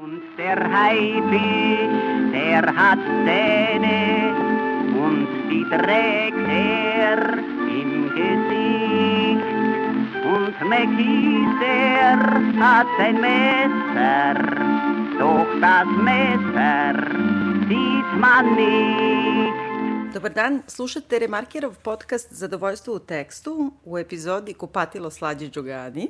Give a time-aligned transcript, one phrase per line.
[0.00, 4.32] Und der Haifisch, der hat Zähne
[5.04, 7.38] und die trägt er
[7.80, 9.48] im Gesicht.
[10.34, 12.16] Und Mäckis, der
[12.64, 14.34] hat ein Messer,
[15.18, 16.94] doch das Messer
[17.68, 20.14] sieht man nicht.
[20.14, 26.08] Dobar dan, slušate Remarkerov podcast Zadovoljstvo u tekstu u epizodi Kupatilo slađe Đogani.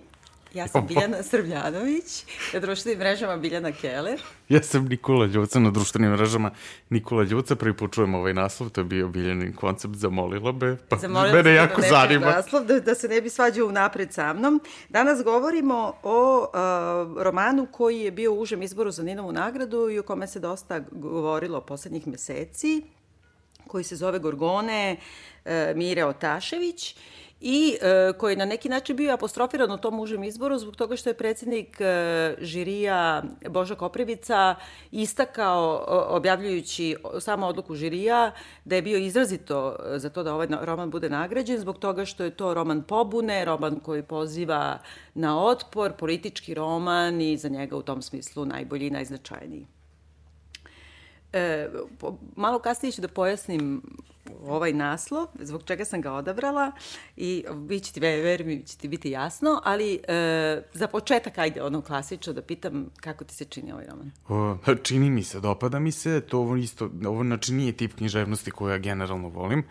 [0.54, 2.24] Ja sam Biljana Srbljanović,
[2.54, 4.20] na društvenim mrežama Biljana Keller.
[4.48, 6.50] Ja sam Nikola Ljuca na društvenim mrežama.
[6.90, 10.96] Nikola Ljuca, prvi put čujem ovaj naslov, to je bio Biljanin koncept, zamolila be, pa
[10.96, 12.26] Zamolila mene jako da zanima.
[12.26, 14.60] Naslov, da, da se ne bi svađao unapred sa mnom.
[14.88, 19.98] Danas govorimo o uh, romanu koji je bio u užem izboru za Ninovu nagradu i
[19.98, 22.82] o kome se dosta govorilo poslednjih meseci,
[23.66, 24.96] koji se zove Gorgone
[25.44, 26.96] uh, Mire Otašević
[27.40, 30.96] i uh, koji je na neki način bio apostrofiran u tom užem izboru zbog toga
[30.96, 31.86] što je predsednik uh,
[32.44, 34.54] žirija Boža Koprivica
[34.90, 38.32] istakao, objavljujući samo odluku žirija,
[38.64, 42.24] da je bio izrazito uh, za to da ovaj roman bude nagrađen zbog toga što
[42.24, 44.78] je to roman pobune, roman koji poziva
[45.14, 49.77] na otpor, politički roman i za njega u tom smislu najbolji i najznačajniji.
[51.32, 51.68] E,
[52.36, 53.82] malo kasnije ću da pojasnim
[54.46, 56.72] ovaj naslov, zbog čega sam ga odabrala
[57.16, 61.80] i vi će ti, verujem će ti biti jasno, ali e, za početak, ajde, ono
[61.80, 64.10] klasično da pitam kako ti se čini ovaj roman.
[64.28, 68.50] O, čini mi se, dopada mi se, to ovo isto, ovo znači nije tip književnosti
[68.50, 69.64] koju ja generalno volim.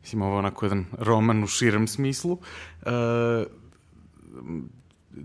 [0.00, 2.38] Mislim, ovo je onako jedan roman u širem smislu.
[2.82, 2.90] E,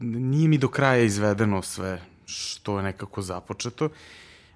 [0.02, 3.90] nije mi do kraja izvedeno sve što je nekako započeto.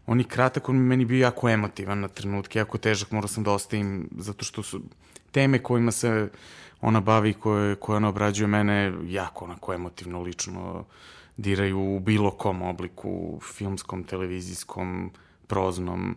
[0.08, 3.52] On je kratak, on meni bio jako emotivan na trenutke, jako težak, morao sam da
[3.52, 4.81] ostavim, zato što su
[5.31, 6.30] teme kojima se
[6.81, 10.86] ona bavi, koje, koje ona obrađuje mene, jako onako emotivno, lično
[11.38, 15.11] diraju u bilo kom obliku, filmskom, televizijskom,
[15.47, 16.16] proznom,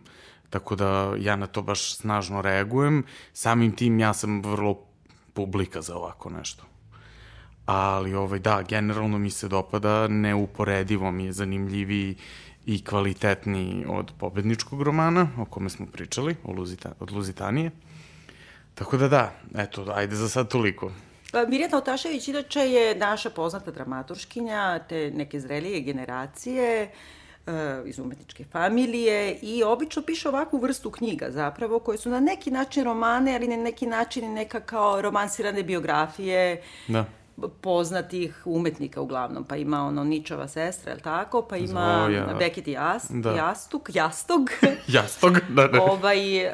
[0.49, 3.03] tako da ja na to baš snažno reagujem.
[3.33, 4.79] Samim tim ja sam vrlo
[5.33, 6.71] publika za ovako nešto
[7.65, 12.15] ali ovaj, da, generalno mi se dopada, neuporedivo mi je zanimljiviji
[12.65, 17.71] i kvalitetniji od pobedničkog romana, o kome smo pričali, o Luzita, od Luzitanije.
[18.75, 20.91] Tako da da, eto, ajde za sad toliko.
[21.31, 26.91] Pa, Mirjana Otašević inače je naša poznata dramaturškinja te neke zrelije generacije
[27.47, 32.51] e, iz umetničke familije i obično piše ovakvu vrstu knjiga zapravo koje su na neki
[32.51, 37.05] način romane, ali na neki način i neka kao romansirane biografije Da.
[37.61, 41.41] Poznatih umetnika uglavnom, pa ima ono Ničova sestra, je li tako?
[41.41, 42.35] Pa ima Zoja.
[42.39, 43.31] Beckett i Jas, Da.
[43.31, 44.49] Jastuk, Jastog.
[44.87, 45.81] Jastog, da, da.
[45.81, 46.51] ovaj, uh,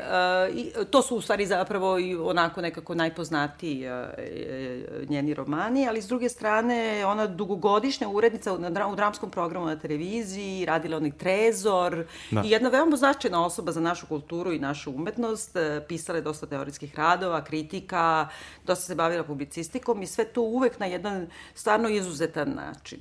[0.56, 6.08] i, to su u stvari zapravo i onako nekako najpoznatiji uh, njeni romani, ali s
[6.08, 12.06] druge strane ona dugogodišnja urednica na, dra- u dramskom programu na televiziji, radila onih Trezor
[12.32, 12.42] Da.
[12.46, 16.46] i jedna veoma značajna osoba za našu kulturu i našu umetnost, uh, pisala je dosta
[16.46, 18.28] teorijskih radova, kritika,
[18.66, 23.00] dosta se bavila publicistikom i sve to uvek na jedan stvarno izuzetan način.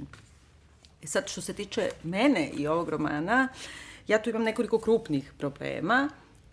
[1.03, 3.49] E sad, što se tiče mene i ovog romana,
[4.09, 6.09] ja tu imam nekoliko krupnih problema.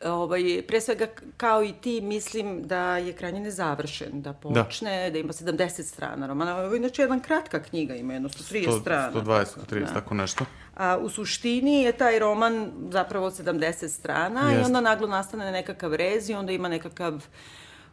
[0.05, 1.07] Ovaj, pre svega,
[1.37, 6.27] kao i ti, mislim da je krajnje nezavršen, da počne, da, da ima 70 strana
[6.27, 6.57] romana.
[6.57, 9.11] Ovo je inače jedna kratka knjiga, ima jedno 130 100, strana.
[9.13, 9.93] 120, tako, 130, da.
[9.93, 10.45] tako nešto.
[10.75, 14.65] A u suštini je taj roman zapravo 70 strana i Jeste.
[14.65, 17.25] onda naglo nastane nekakav rez i onda ima nekakav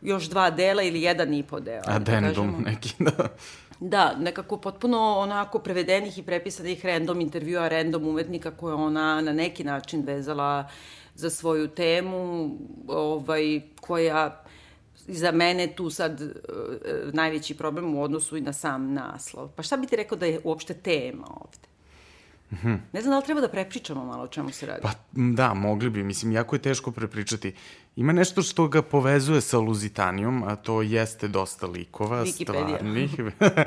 [0.02, 1.82] još dva dela ili jedan i po deo.
[1.86, 3.28] ajde da neki, da.
[3.80, 9.64] Da, nekako potpuno onako prevedenih i prepisanih random intervjua, random umetnika koje ona na neki
[9.64, 10.68] način vezala
[11.14, 12.50] za svoju temu,
[12.88, 14.42] ovaj, koja
[14.96, 16.28] za mene tu sad uh,
[17.12, 19.48] najveći problem u odnosu i na sam naslov.
[19.48, 21.70] Pa šta bi ti rekao da je uopšte tema ovde?
[22.92, 24.80] Ne znam da li treba da prepričamo malo o čemu se radi.
[24.82, 26.02] Pa da, mogli bi.
[26.02, 27.54] Mislim, jako je teško prepričati.
[27.96, 32.42] Ima nešto što ga povezuje sa Luzitanijom, a to jeste dosta likova, Wikipedija.
[32.42, 33.10] stvarnih.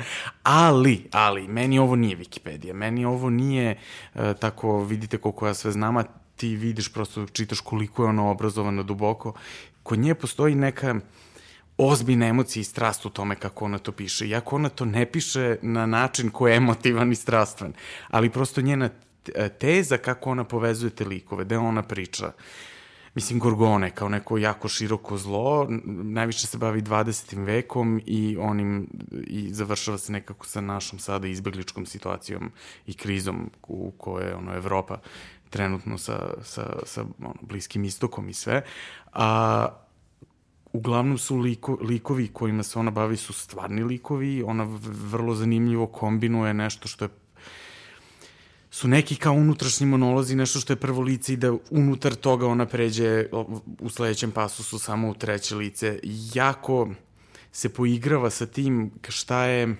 [0.43, 2.73] ali, ali, meni ovo nije Wikipedija.
[2.73, 3.79] Meni ovo nije
[4.15, 6.03] e, tako, vidite koliko ja sve znam, a
[6.35, 9.33] ti vidiš prosto čitaš koliko je ona obrazovana duboko.
[9.83, 10.95] Kod nje postoji neka
[11.77, 14.27] ozbiljna emocija i strast u tome kako ona to piše.
[14.27, 17.73] Iako ona to ne piše na način koji je emotivan i strastven,
[18.07, 18.89] ali prosto njena
[19.23, 22.31] t- teza kako ona povezuje te likove, da ona priča.
[23.15, 25.67] Mislim, Gorgone kao neko jako široko zlo,
[26.03, 27.45] najviše se bavi 20.
[27.45, 28.87] vekom i onim,
[29.27, 32.51] i završava se nekako sa našom sada izbegličkom situacijom
[32.87, 34.97] i krizom u kojoj ono, Evropa
[35.49, 38.61] trenutno sa, sa, sa ono, Bliskim istokom i sve.
[39.13, 39.67] A,
[40.73, 44.63] uglavnom su liko, likovi kojima se ona bavi su stvarni likovi, ona
[45.11, 47.09] vrlo zanimljivo kombinuje nešto što je
[48.73, 52.65] su neki kao unutrašnji monolozi, nešto što je prvo lice i da unutar toga ona
[52.65, 53.25] pređe
[53.79, 55.99] u sledećem pasusu samo u treće lice.
[56.33, 56.89] Jako
[57.51, 59.75] se poigrava sa tim šta je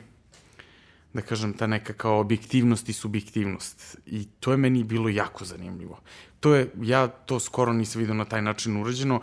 [1.13, 3.97] da kažem, ta neka kao objektivnost i subjektivnost.
[4.05, 5.99] I to je meni bilo jako zanimljivo.
[6.39, 9.21] To je, ja to skoro nisam vidio na taj način urađeno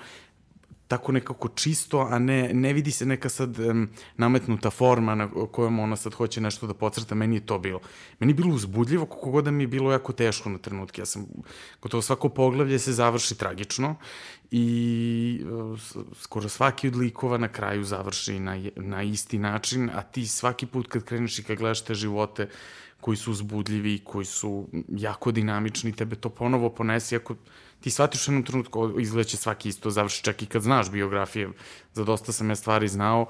[0.91, 5.79] tako nekako čisto, a ne, ne vidi se neka sad um, nametnuta forma na kojom
[5.79, 7.81] ona sad hoće nešto da pocrta, meni je to bilo.
[8.19, 11.03] Meni je bilo uzbudljivo, kako god da mi je bilo jako teško na trenutke.
[11.03, 11.27] Ja sam,
[11.83, 13.95] gotovo svako poglavlje se završi tragično
[14.51, 15.79] i uh,
[16.21, 20.89] skoro svaki od likova na kraju završi na, na isti način, a ti svaki put
[20.89, 22.49] kad kreneš i kad gledaš te živote
[23.01, 27.35] koji su uzbudljivi, koji su jako dinamični, tebe to ponovo ponesi, ako
[27.81, 31.49] ti shvatiš u jednom trenutku, izgleda će svaki isto završi, čak i kad znaš biografije,
[31.95, 33.27] za dosta sam ja stvari znao,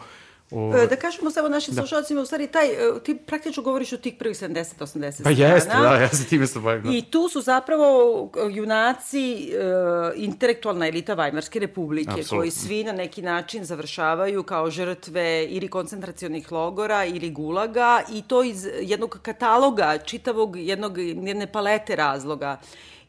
[0.51, 0.77] O...
[0.77, 1.81] E, da kažemo samo našim da.
[1.81, 5.97] slušalcima, u stvari taj, e, ti praktično govoriš o tih prvih 70-80 Pa jeste, da,
[5.97, 6.83] ja se time se bavim.
[6.83, 6.91] Da.
[6.93, 12.39] I tu su zapravo e, junaci, uh, intelektualna elita Vajmarske republike, Absolutno.
[12.39, 18.43] koji svi na neki način završavaju kao žrtve ili koncentracionih logora ili gulaga i to
[18.43, 22.61] iz jednog kataloga, čitavog jednog, jedne palete razloga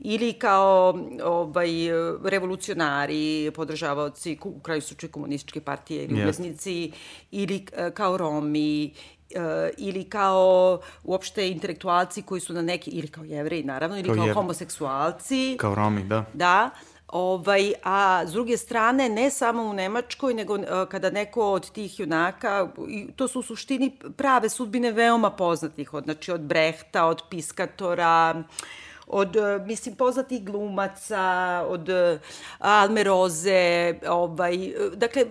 [0.01, 1.69] ili kao ovaj,
[2.23, 6.91] revolucionari, podržavaoci u kraju suče komunističke partije ili yes.
[7.31, 8.91] ili e, kao Romi, e,
[9.77, 14.33] ili kao uopšte intelektualci koji su na neki, ili kao jevreji naravno, ili kao, kao
[14.33, 15.57] homoseksualci.
[15.59, 16.25] Kao Romi, da.
[16.33, 16.69] Da.
[17.07, 21.99] Ovaj, a s druge strane, ne samo u Nemačkoj, nego uh, kada neko od tih
[21.99, 22.67] junaka,
[23.15, 28.45] to su u suštini prave sudbine veoma poznatih, od, znači od Brehta, od Piskatora, uh,
[29.11, 31.23] od, e, mislim, poznatih glumaca,
[31.67, 32.19] od e,
[32.59, 35.25] Almeroze, ovaj, e, dakle,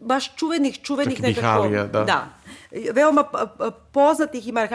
[0.00, 1.62] baš čuvenih, čuvenih Čak nekako...
[1.62, 2.04] Bihalija, da.
[2.04, 2.26] Da.
[2.92, 3.24] Veoma
[3.92, 4.68] poznatih ima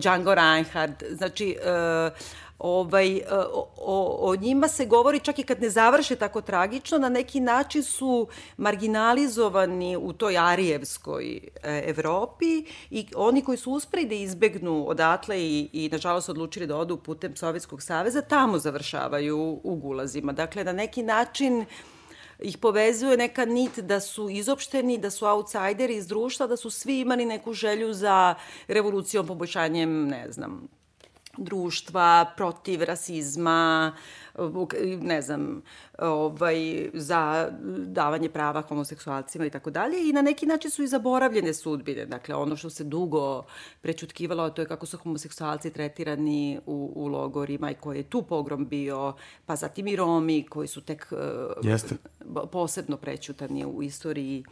[0.00, 2.12] Django Reinhardt, znači, uh,
[2.58, 7.08] ovaj, o, o, o njima se govori čak i kad ne završe tako tragično, na
[7.08, 14.14] neki način su marginalizovani u toj arijevskoj e, Evropi i oni koji su uspeli da
[14.14, 20.32] izbegnu odatle i, i nažalost odlučili da odu putem Sovjetskog saveza, tamo završavaju u gulazima.
[20.32, 21.64] Dakle, na neki način
[22.38, 27.00] ih povezuje neka nit da su izopšteni, da su outsideri iz društva, da su svi
[27.00, 28.34] imali neku želju za
[28.68, 30.68] revolucijom, poboljšanjem, ne znam,
[31.38, 33.92] društva protiv rasizma,
[35.00, 35.62] ne znam,
[35.98, 37.50] ovaj, za
[37.86, 42.06] davanje prava homoseksualcima i tako dalje i na neki način su i zaboravljene sudbine.
[42.06, 43.44] Dakle, ono što se dugo
[43.80, 48.66] prečutkivalo, to je kako su homoseksualci tretirani u, u logorima i koji je tu pogrom
[48.66, 49.14] bio,
[49.46, 51.12] pa zatim i Romi koji su tek
[51.62, 51.96] Jeste.
[52.52, 54.44] posebno prećutani u istoriji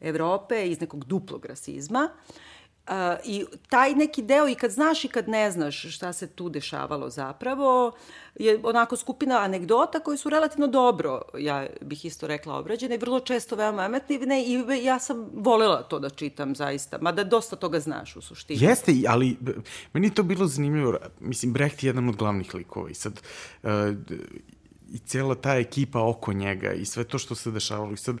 [0.00, 2.10] Evrope iz nekog duplog rasizma.
[2.12, 2.57] Uh,
[2.88, 2.94] Uh,
[3.24, 7.10] I taj neki deo i kad znaš i kad ne znaš šta se tu dešavalo
[7.10, 7.92] zapravo
[8.38, 13.20] je onako skupina anegdota koji su relativno dobro, ja bih isto rekla, obrađene i vrlo
[13.20, 18.16] često veoma emotivne i ja sam volela to da čitam zaista, mada dosta toga znaš
[18.16, 18.62] u suštini.
[18.62, 19.36] Jeste, ali
[19.92, 20.96] meni to bilo zanimljivo.
[21.20, 23.20] Mislim, Brecht je jedan od glavnih likova i sad
[23.62, 23.70] uh,
[24.92, 28.16] i cela ta ekipa oko njega i sve to što se dešavalo i sad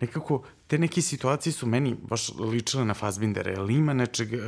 [0.00, 4.40] nekako te neke situacije su meni baš ličile na Fassbindera, jer ima nečeg uh,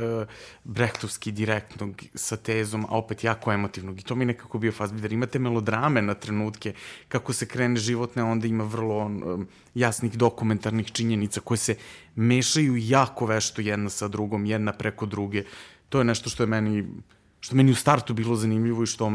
[0.63, 3.99] brehtovski direktnog sa tezom, a opet jako emotivnog.
[3.99, 5.13] I to mi nekako bio Fassbinder.
[5.13, 6.73] Imate melodrame na trenutke,
[7.07, 11.75] kako se krene životne, onda ima vrlo um, jasnih dokumentarnih činjenica koje se
[12.15, 15.43] mešaju jako vešto jedna sa drugom, jedna preko druge.
[15.89, 16.87] To je nešto što je meni
[17.39, 19.11] što meni u startu bilo zanimljivo i što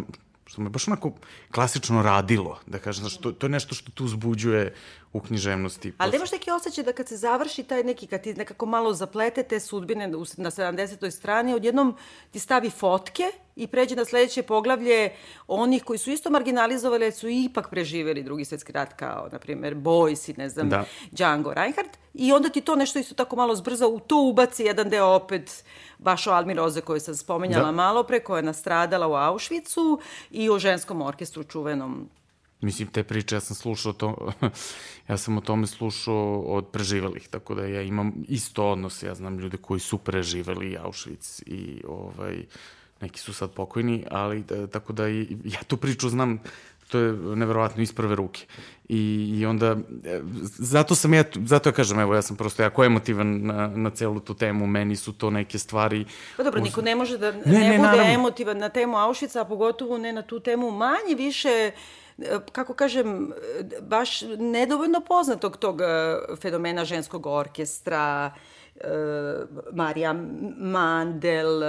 [0.49, 1.13] što me baš onako
[1.51, 4.75] klasično radilo, da kažem, znači, to, to je nešto što tu uzbuđuje
[5.13, 5.93] u književnosti.
[5.99, 9.43] Ali imaš neki osjećaj da kad se završi taj neki, kad ti nekako malo zaplete
[9.43, 11.11] te sudbine na 70.
[11.11, 11.97] strani, odjednom
[12.31, 13.25] ti stavi fotke
[13.57, 15.11] i pređe na sledeće poglavlje
[15.47, 19.75] onih koji su isto marginalizovali, ali su ipak preživeli drugi svetski rat, kao, na primjer,
[19.75, 20.85] Boys i, ne znam, da.
[21.11, 21.99] Django Reinhardt.
[22.15, 25.65] I onda ti to nešto isto tako malo zbrza, u to ubaci jedan deo opet
[25.99, 27.73] baš o Almi Roze koju sam spomenjala da.
[27.73, 29.99] malo pre, koja je nastradala u Auschwitzu
[30.31, 32.09] i o ženskom orkestru čuvenom
[32.61, 34.33] Mislim, te priče ja sam slušao to,
[35.09, 39.39] ja sam o tome slušao od preživelih, tako da ja imam isto odnos, ja znam
[39.39, 42.45] ljude koji su preživeli Auschwitz i ovaj,
[43.01, 46.41] neki su sad pokojni, ali da, tako da i, ja tu priču znam
[46.89, 48.47] to je neverovatno iz prve ruke.
[48.89, 52.85] I, I onda, e, zato sam ja, zato ja kažem, evo, ja sam prosto jako
[52.85, 56.05] emotivan na, na celu tu temu, meni su to neke stvari...
[56.37, 58.13] Pa dobro, niko ne može da ne, ne, ne bude naravno.
[58.13, 61.71] emotivan na temu Auschwitza, a pogotovo ne na tu temu manje više
[62.53, 63.33] kako kažem,
[63.81, 65.85] baš nedovoljno poznatog tog e,
[66.41, 68.33] fenomena ženskog orkestra,
[69.73, 70.13] Marija
[70.59, 71.61] Mandel,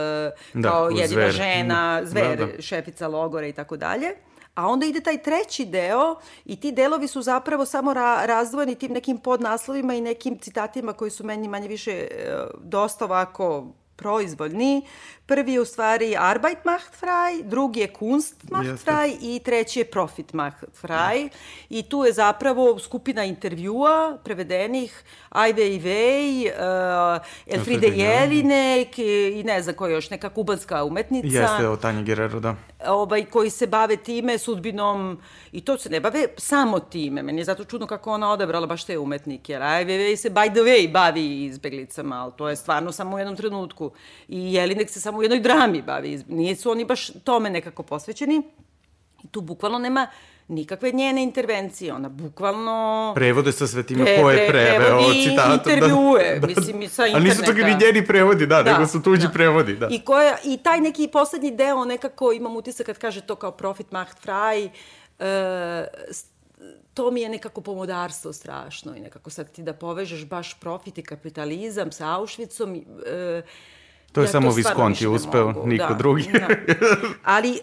[0.54, 1.32] Da, kao jedina Zver.
[1.32, 2.62] žena, Da, zver, da.
[2.62, 4.08] šefica logora i tako dalje.
[4.56, 6.16] A onda ide taj treći deo
[6.46, 11.12] i ti delovi su zapravo samo ra razdvojeni tim nekim podnaslovima i nekim citatima koji
[11.12, 12.08] su meni manje više e,
[12.60, 13.68] dosta ovako
[14.00, 14.82] proizvoljni.
[15.26, 18.86] Prvi je u stvari Arbeit macht frei, drugi je Kunst macht Jeste.
[18.86, 21.30] frei i treći je Profit macht frei.
[21.70, 29.62] I tu je zapravo skupina intervjua prevedenih Ai Weiwei, uh, Elfride Elfride Jelinek i, ne
[29.62, 32.56] znam koja još, neka kubanska umetnica Jeste, o Tanja Guerrero, da.
[32.82, 35.20] Ovaj, koji se bave time, sudbinom,
[35.52, 37.24] i to se ne bave samo time.
[37.24, 39.54] Meni je zato čudno kako ona odabrala baš te umetnike.
[39.54, 43.36] Jer Weiwei se by the way bavi izbeglicama, ali to je stvarno samo u jednom
[43.36, 43.92] trenutku.
[44.28, 46.12] I Jelinek se samo u jednoj drami bavi.
[46.12, 48.42] iz- Nisu oni baš tome nekako posvećeni.
[49.24, 50.08] I tu bukvalno nema
[50.50, 51.94] nikakve njene intervencije.
[51.94, 53.12] Ona bukvalno...
[53.16, 55.54] Prevode sa svetima Pre- ko je pre- preveo prevodi citatom.
[55.54, 57.78] intervjue, mislim, i sa A nisu čak interneta.
[57.78, 59.88] ni njeni prevodi, da, nego su tuđi prevodi, da.
[59.88, 63.92] I, koja, I taj neki poslednji deo nekako imam utisak kad kaže to kao profit
[63.92, 64.70] macht frei,
[65.20, 65.26] e,
[66.10, 66.26] s-
[66.94, 71.04] to mi je nekako pomodarstvo strašno i nekako sad ti da povežeš baš profit i
[71.04, 73.42] kapitalizam sa Auschwitzom, e,
[74.12, 76.24] To je ja samo Visconti uspeo, mogu, niko da, drugi.
[76.32, 76.48] Da.
[77.24, 77.60] Ali e,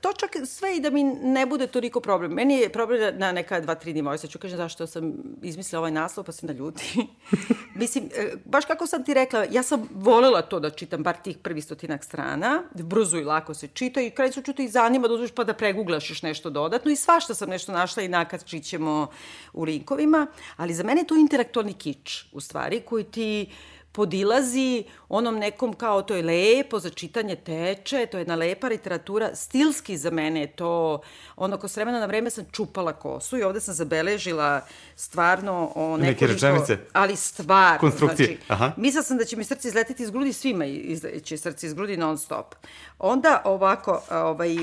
[0.00, 2.32] to čak sve i da mi ne bude toliko problem.
[2.32, 4.18] Meni je problem na neka dva, tri nivoa.
[4.18, 7.06] Sad ću kažem zašto sam izmislila ovaj naslov pa se naljuti.
[7.80, 11.38] Mislim, e, baš kako sam ti rekla, ja sam volela to da čitam, bar tih
[11.38, 15.14] prvi stotinak strana, brzo i lako se čita i kraj su te i zanima da
[15.14, 19.06] uzmeš pa da preguglaš još nešto dodatno i svašta sam nešto našla i nakačit ćemo
[19.52, 23.46] u linkovima, ali za mene je to intelektualni kič, u stvari, koji ti
[23.92, 29.30] podilazi onom nekom kao to je lepo za čitanje teče, to je jedna lepa literatura,
[29.34, 31.00] stilski za mene je to,
[31.36, 34.60] ono ko s vremena na vreme sam čupala kosu i ovde sam zabeležila
[34.96, 36.78] stvarno o Neke rečenice?
[36.92, 38.72] Ali stvarno, Konstrukcije, znači, aha.
[38.76, 42.18] mislila sam da će mi srce izletiti iz grudi, svima izleće srce iz grudi non
[42.18, 42.54] stop.
[42.98, 44.56] Onda ovako, ovaj,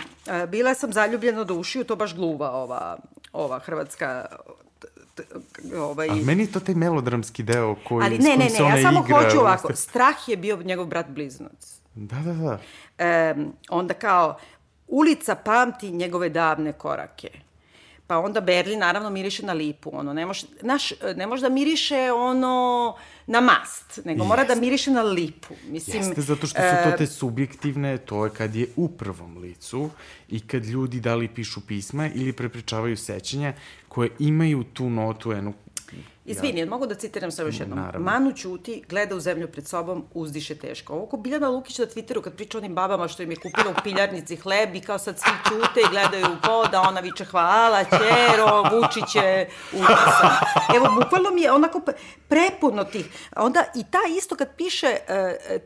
[0.48, 2.98] bila sam zaljubljena do ušiju, to baš gluva ova,
[3.34, 4.25] ova hrvatska
[5.78, 9.04] ovaj, A meni je to taj melodramski deo koji, ali ne, ne, ne, ja samo
[9.06, 11.80] igra, hoću ovako, strah je bio njegov brat blizanac.
[11.96, 12.60] Da, da, da.
[13.36, 14.38] Um, onda kao,
[14.88, 17.30] ulica pamti njegove davne korake.
[18.08, 22.12] Pa onda Berlin naravno miriše na lipu, ono, ne može, naš, ne može da miriše
[22.12, 22.96] ono
[23.27, 25.53] na mast, nego mora da miriše na lipu.
[25.69, 29.38] Mislim, Jeste, zato što su to e, te subjektivne, to je kad je u prvom
[29.38, 29.89] licu
[30.29, 33.53] i kad ljudi da li pišu pisma ili prepričavaju sećanja
[33.88, 35.53] koje imaju tu notu, enu,
[36.27, 36.65] Izvini, ja.
[36.65, 37.79] mogu da citiram samo još jednom.
[37.79, 38.12] Naravno.
[38.12, 40.93] Manu ćuti, gleda u zemlju pred sobom, uzdiše teško.
[40.93, 43.81] Ovo ko Biljana Lukić na Twitteru kad priča onim babama što im je kupila u
[43.84, 47.84] piljarnici hleb i kao sad svi ćute i gledaju u pod, a ona viče hvala,
[47.84, 50.31] ćero, Vučiće, utisan.
[50.75, 51.93] Evo, bukvalno mi je onako pre-
[52.27, 53.05] prepuno tih.
[53.36, 55.13] Onda i ta isto kad piše, e,
[55.50, 55.60] e,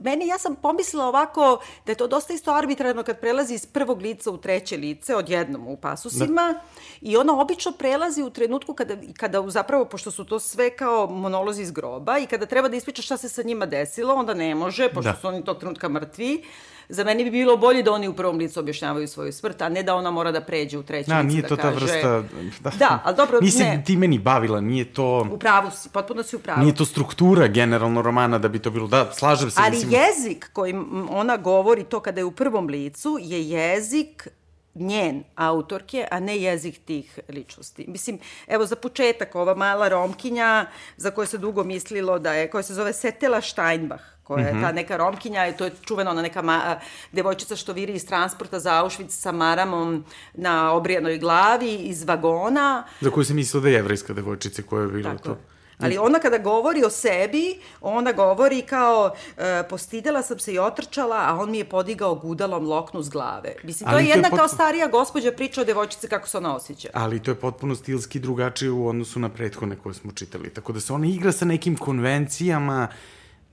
[0.00, 4.00] meni ja sam pomislila ovako da je to dosta isto arbitrarno kad prelazi iz prvog
[4.00, 6.60] lica u treće lice, odjednom u pasusima, da.
[7.00, 11.62] i ona obično prelazi u trenutku kada, kada zapravo, pošto su to sve kao monolozi
[11.62, 14.88] iz groba i kada treba da ispriča šta se sa njima desilo, onda ne može,
[14.88, 15.16] pošto Da.
[15.16, 16.42] su oni tog trenutka mrtvi.
[16.88, 19.82] Za mene bi bilo bolje da oni u prvom licu objašnjavaju svoju smrt, a ne
[19.82, 21.84] da ona mora da pređe u treće Da, lice nije da to ta kaže...
[21.84, 22.22] vrsta...
[22.60, 23.82] Da, Da, ali dobro, Nisi ne.
[23.86, 25.28] ti meni bavila, nije to...
[25.32, 26.60] U pravu si, potpuno si u pravu.
[26.60, 28.86] Nije to struktura generalno romana da bi to bilo...
[28.86, 29.60] Da, slažem se.
[29.62, 34.28] Ali mislim, jezik kojim ona govori to kada je u prvom licu je jezik
[34.74, 37.84] njen autorke, a ne jezik tih ličnosti.
[37.88, 40.66] Mislim, evo za početak, ova mala romkinja
[40.96, 44.72] za koju se dugo mislilo da je, koja se zove Setela Steinbach, koja je ta
[44.72, 46.80] neka romkinja, i to je čuvena ona neka ma,
[47.12, 50.04] devojčica što viri iz transporta za Auschwitz sa maramom
[50.34, 52.84] na obrijanoj glavi iz vagona.
[53.00, 55.30] Za koju se mislila da je jevrejska devojčica koja je bila Tako to.
[55.30, 55.53] je.
[55.78, 57.44] Ali ona kada govori o sebi,
[57.80, 62.66] ona govori kao e, postidela sam se i otrčala, a on mi je podigao gudalom
[62.66, 63.54] loknu s glave.
[63.62, 66.28] Mislim, to Ali je to je jedna kao potpuno- starija gospođa priča o devojčici kako
[66.28, 66.88] se ona osjeća.
[66.94, 70.50] Ali to je potpuno stilski drugačije u odnosu na prethodne koje smo čitali.
[70.50, 72.88] Tako da se ona igra sa nekim konvencijama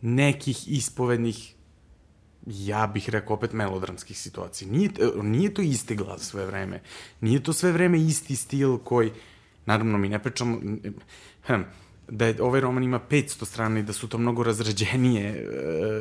[0.02, 1.56] nekih ispovednih
[2.46, 4.72] ja bih rekao opet melodramskih situacija.
[4.72, 6.82] Nije, nije to isti glas sve vreme.
[7.22, 9.12] Nije to sve vreme isti stil koji,
[9.66, 10.58] naravno mi ne pričamo,
[11.46, 11.62] hm,
[12.12, 15.46] da je, ovaj roman ima 500 strana i da su to mnogo razrađenije e,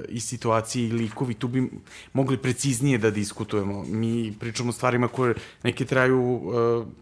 [0.09, 1.71] i situacije i likovi, tu bi
[2.13, 3.85] mogli preciznije da diskutujemo.
[3.85, 6.41] Mi pričamo o stvarima koje neke traju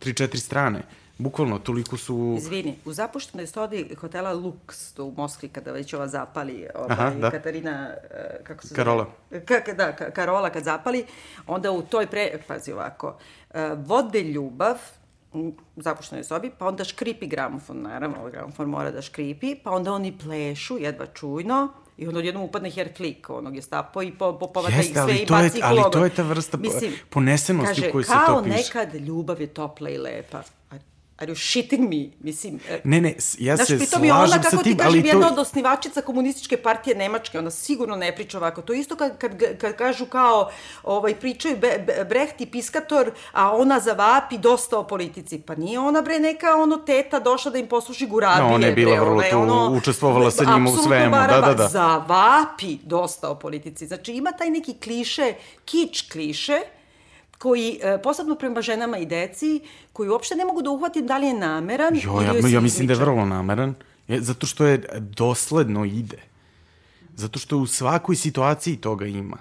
[0.01, 0.83] e, 3-4 strane.
[1.19, 2.35] Bukvalno, toliko su...
[2.39, 7.11] Izvini, u zapuštenoj stodi hotela Lux, to u Moskvi, kada već ova zapali, ovaj, Aha,
[7.11, 7.31] da.
[7.31, 9.07] Katarina, e, kako se Karola.
[9.31, 9.45] Zove?
[9.45, 11.05] Ka, da, ka, Karola kad zapali,
[11.47, 12.39] onda u toj pre...
[12.49, 13.17] Pazi ovako,
[13.51, 14.77] e, vode ljubav
[15.77, 20.79] zapuštenoj sobi, pa onda škripi gramofon, naravno, gramofon mora da škripi, pa onda oni plešu,
[20.79, 21.69] jedva čujno,
[21.99, 25.27] I onda odjednom upadne Herflik, onog je stapo i po, po, povata ih sve i
[25.27, 28.55] baci ih Ali to je ta vrsta Mislim, ponesenosti u kojoj se to piše.
[28.55, 30.43] Kaže, kao nekad ljubav je topla i lepa.
[31.19, 32.11] Are you shitting me?
[32.21, 35.09] Mislim, e, ne, ne, ja znaš, se slažem ona, sa tim, kako ti kažem, to...
[35.09, 38.63] jedna od osnivačica komunističke partije Nemačke, ona sigurno ne priča ovako.
[38.63, 40.51] To isto kad, kad, kad kažu kao,
[40.83, 45.39] ovaj, pričaju Be, Be, Brecht i Piskator, a ona zavapi dosta o politici.
[45.39, 48.49] Pa nije ona, bre, neka ono teta došla da im posluši gurabije.
[48.49, 51.17] No, ona je bila vrlo tu, ono, učestvovala sa njima u svemu.
[51.29, 51.69] Da, da, da.
[51.69, 53.87] Zavapi dosta o politici.
[53.87, 55.35] Znači, ima taj neki kliše,
[55.65, 56.61] kič kliše,
[57.39, 59.61] koji, e, posebno prema ženama i deci,
[59.93, 62.93] koji uopšte ne mogu da uhvatim da li je nameran jo, ja, ja mislim da
[62.93, 63.75] je vrlo nameran,
[64.09, 66.19] je, zato što je dosledno ide.
[67.15, 69.37] Zato što u svakoj situaciji toga ima.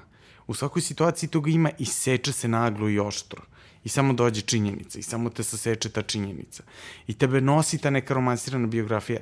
[0.48, 3.42] U svakoj situaciji toga ima i seče se naglo i oštro.
[3.84, 6.64] I samo dođe činjenica i samo te saseče ta činjenica.
[7.08, 9.20] I tebe nosi ta neka romansirana biografija.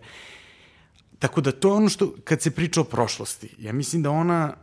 [1.19, 4.53] Tako da to je ono što, kad se priča o prošlosti, ja mislim da ona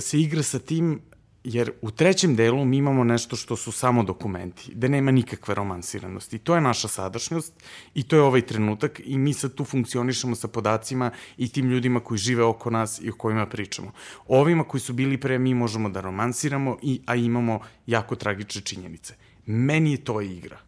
[0.00, 1.00] se igra sa tim
[1.44, 6.38] jer u trećem delu mi imamo nešto što su samo dokumenti, gde nema nikakve romansiranosti.
[6.38, 7.52] To je naša sadašnjost
[7.94, 12.00] i to je ovaj trenutak i mi sad tu funkcionišemo sa podacima i tim ljudima
[12.00, 13.92] koji žive oko nas i o kojima pričamo.
[14.28, 19.14] Ovima koji su bili pre mi možemo da romansiramo, i, a imamo jako tragične činjenice.
[19.46, 20.58] Meni je to igra.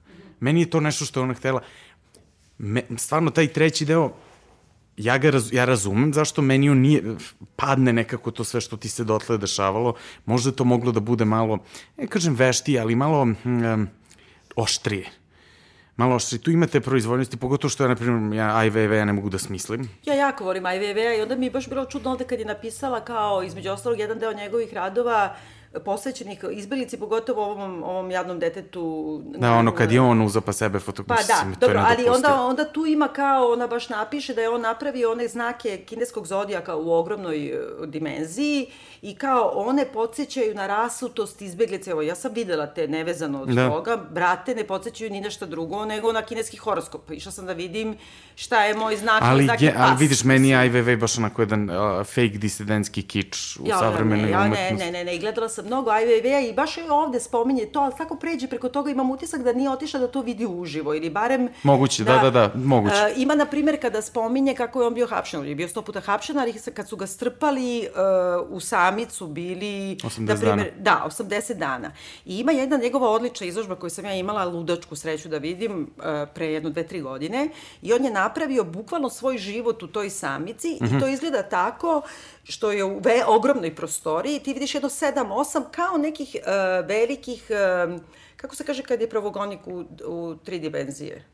[0.40, 1.62] Meni je to nešto što je ona htela.
[2.58, 4.12] Me, stvarno, taj treći deo,
[4.96, 7.16] ja ga raz, ja razumem zašto meni on nije,
[7.56, 9.94] padne nekako to sve što ti se dotle dešavalo,
[10.26, 11.58] možda to moglo da bude malo,
[11.96, 13.88] ne kažem veštije, ali malo um,
[14.56, 15.10] oštrije.
[15.96, 16.42] Malo oštrije.
[16.42, 19.88] Tu imate proizvoljnosti, pogotovo što ja, na primjer, ja IVV ja ne mogu da smislim.
[20.04, 23.04] Ja jako volim IVV i onda mi je baš bilo čudno ovde kad je napisala
[23.04, 25.36] kao, između ostalog, jedan deo njegovih radova,
[25.84, 29.20] posvećenih izbjeglici, pogotovo ovom, ovom jadnom detetu.
[29.24, 31.26] Da, ono kad je on uzao pa sebe fotografiju.
[31.28, 34.60] Pa da, dobro, ali onda, onda tu ima kao, ona baš napiše da je on
[34.60, 38.66] napravio one znake kineskog zodijaka u ogromnoj e, dimenziji
[39.02, 41.90] i kao one podsjećaju na rasutost izbjeglice.
[41.90, 43.70] Evo, ja sam videla te nevezano od da.
[43.70, 43.96] toga.
[44.10, 47.10] Brate, ne podsjećaju ni nešto drugo nego na kineski horoskop.
[47.10, 47.96] Išla sam da vidim
[48.36, 49.22] šta je moj znak.
[49.22, 53.56] Ali, znak je, ali vidiš, meni je IVV baš onako jedan uh, fake disidentski kič
[53.56, 54.74] u ja, savremenoj ja, umetnosti.
[54.74, 57.92] Ne, ne, ne, ne, gledala sam mnogo IVV-a i baš je ovde spominje to, ali
[57.98, 61.48] tako pređe preko toga imam utisak da nije otišla da to vidi uživo ili barem...
[61.62, 62.94] Moguće, da, da, da, da moguće.
[62.94, 65.82] Uh, ima, na primjer, kada spominje kako je on bio hapšen, on je bio sto
[65.82, 69.96] puta hapšen, ali kad su ga strpali uh, u samicu bili...
[69.96, 71.00] 80 na primjer, dana.
[71.00, 71.92] Da, 80 dana.
[72.24, 76.04] I ima jedna njegova odlična izložba koju sam ja imala ludačku sreću da vidim uh,
[76.34, 77.48] pre jedno, dve, tri godine
[77.82, 80.90] i on je napravio bukvalno svoj život u toj samici mm -hmm.
[80.90, 81.00] i mhm.
[81.00, 82.02] to izgleda tako
[82.44, 88.00] što je u ve, ogromnoj prostoriji, ti vidiš jedno 7-8 kao nekih uh, velikih, uh,
[88.36, 91.33] kako se kaže kad je pravogonik u, u tri dimenzije?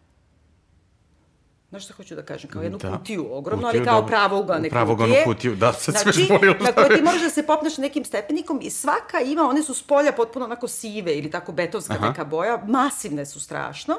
[1.71, 2.51] Znaš šta hoću da kažem?
[2.51, 2.97] Kao jednu da.
[2.99, 5.25] kutiju ogromnu, kutiju, ali kao da, pravougane pravoganu kutije.
[5.25, 6.55] kutiju, da, sad znači, sve zbolilo.
[6.61, 9.83] na kojoj ti možeš da se popneš nekim stepenikom i svaka ima, one su s
[9.83, 12.09] polja potpuno onako sive ili tako betonska Aha.
[12.09, 13.95] neka boja, masivne su strašno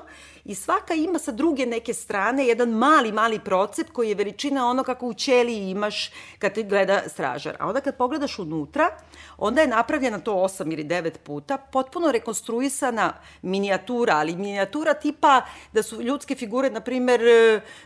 [0.45, 4.83] i svaka ima sa druge neke strane jedan mali, mali procep koji je veličina ono
[4.83, 7.55] kako u ćeliji imaš kad ti gleda stražar.
[7.59, 8.89] A onda kad pogledaš unutra,
[9.37, 15.41] onda je napravljena to 8 ili 9 puta, potpuno rekonstruisana minijatura, ali minijatura tipa
[15.73, 17.21] da su ljudske figure, na primer,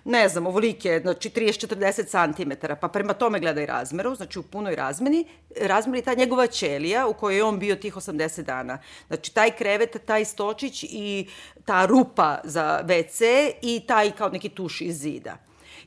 [0.03, 5.25] ne znam, ovolike, znači 30-40 cm, pa prema tome gledaj razmeru, znači u punoj razmeni,
[5.61, 8.79] razmeri ta njegova ćelija u kojoj je on bio tih 80 dana.
[9.07, 11.27] Znači taj krevet, taj stočić i
[11.65, 15.37] ta rupa za WC i taj kao neki tuš iz zida.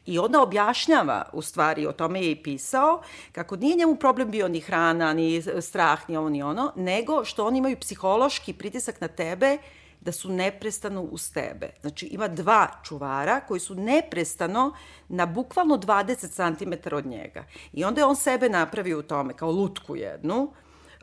[0.06, 4.48] I onda objašnjava, u stvari, o tome je i pisao, kako nije njemu problem bio
[4.48, 9.08] ni hrana, ni strah, ni ovo, ni ono, nego što oni imaju psihološki pritisak na
[9.08, 9.58] tebe
[10.00, 11.70] da su neprestano uz tebe.
[11.80, 14.74] Znači, ima dva čuvara koji su neprestano
[15.08, 17.44] na bukvalno 20 cm od njega.
[17.72, 20.52] I onda je on sebe napravio u tome, kao lutku jednu,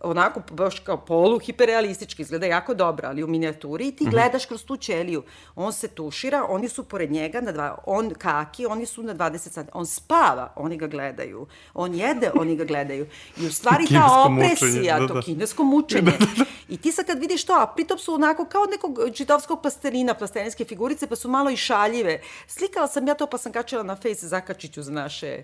[0.03, 4.12] onako baš kao polu hiperrealistički, izgleda jako dobro, ali u minijaturi i ti -hmm.
[4.12, 5.23] gledaš kroz tu ćeliju.
[5.55, 9.49] On se tušira, oni su pored njega, na dva, on kaki, oni su na 20
[9.49, 9.69] cm.
[9.73, 11.47] On spava, oni ga gledaju.
[11.73, 13.08] On jede, oni ga gledaju.
[13.38, 15.13] I u stvari ta opresija, da, da.
[15.13, 16.01] to kinesko mučenje.
[16.01, 16.45] Da, da, da.
[16.69, 20.65] I ti sad kad vidiš to, a pritom su onako kao nekog čitovskog plastelina, plastelinske
[20.65, 22.21] figurice, pa su malo i šaljive.
[22.47, 25.43] Slikala sam ja to, pa sam kačila na face zakačiću za naše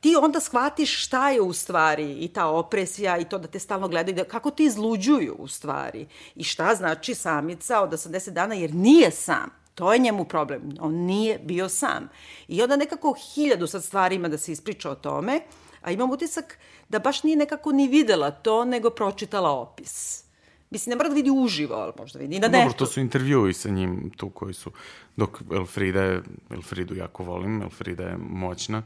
[0.00, 3.88] ti onda shvatiš šta je u stvari i ta opresija i to da te stalno
[3.88, 8.74] gledaju, da, kako ti izluđuju u stvari i šta znači samica od 80 dana jer
[8.74, 9.60] nije sam.
[9.74, 10.74] To je njemu problem.
[10.80, 12.08] On nije bio sam.
[12.48, 15.40] I onda nekako hiljadu sad stvari ima da se ispriča o tome,
[15.82, 20.24] a imam utisak da baš nije nekako ni videla to, nego pročitala opis.
[20.70, 22.58] Mislim, ne mora da vidi uživo, ali možda vidi na netu.
[22.58, 24.70] Dobro, to su intervjui sa njim tu koji su,
[25.16, 28.82] dok Elfrida je, Elfridu jako volim, Elfrida je moćna.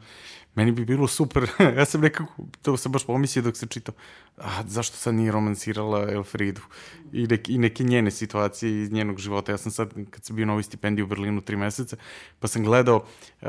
[0.55, 1.47] Meni bi bilo super,
[1.79, 3.95] ja sam nekako, to sam baš pomislio dok se čitao,
[4.37, 6.61] a zašto sad nije romansirala Elfridu
[7.13, 9.53] i, nek, i neke njene situacije iz njenog života.
[9.53, 11.97] Ja sam sad, kad sam bio na ovoj stipendiji u Berlinu tri meseca,
[12.41, 13.05] pa sam gledao,
[13.43, 13.47] e,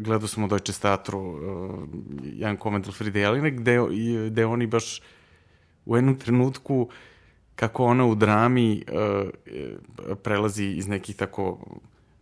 [0.00, 1.38] gledao sam u Deutsche Statru e,
[2.24, 3.78] jedan koment Elfride Jeline, gde,
[4.26, 5.00] gde oni baš
[5.86, 6.88] u jednom trenutku
[7.60, 9.28] kako ona u drami uh,
[10.22, 11.58] prelazi iz nekih tako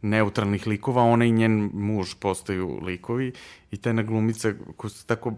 [0.03, 3.33] neutralnih likova, ona i njen muž postaju likovi
[3.71, 5.33] i ta glumica koja su tako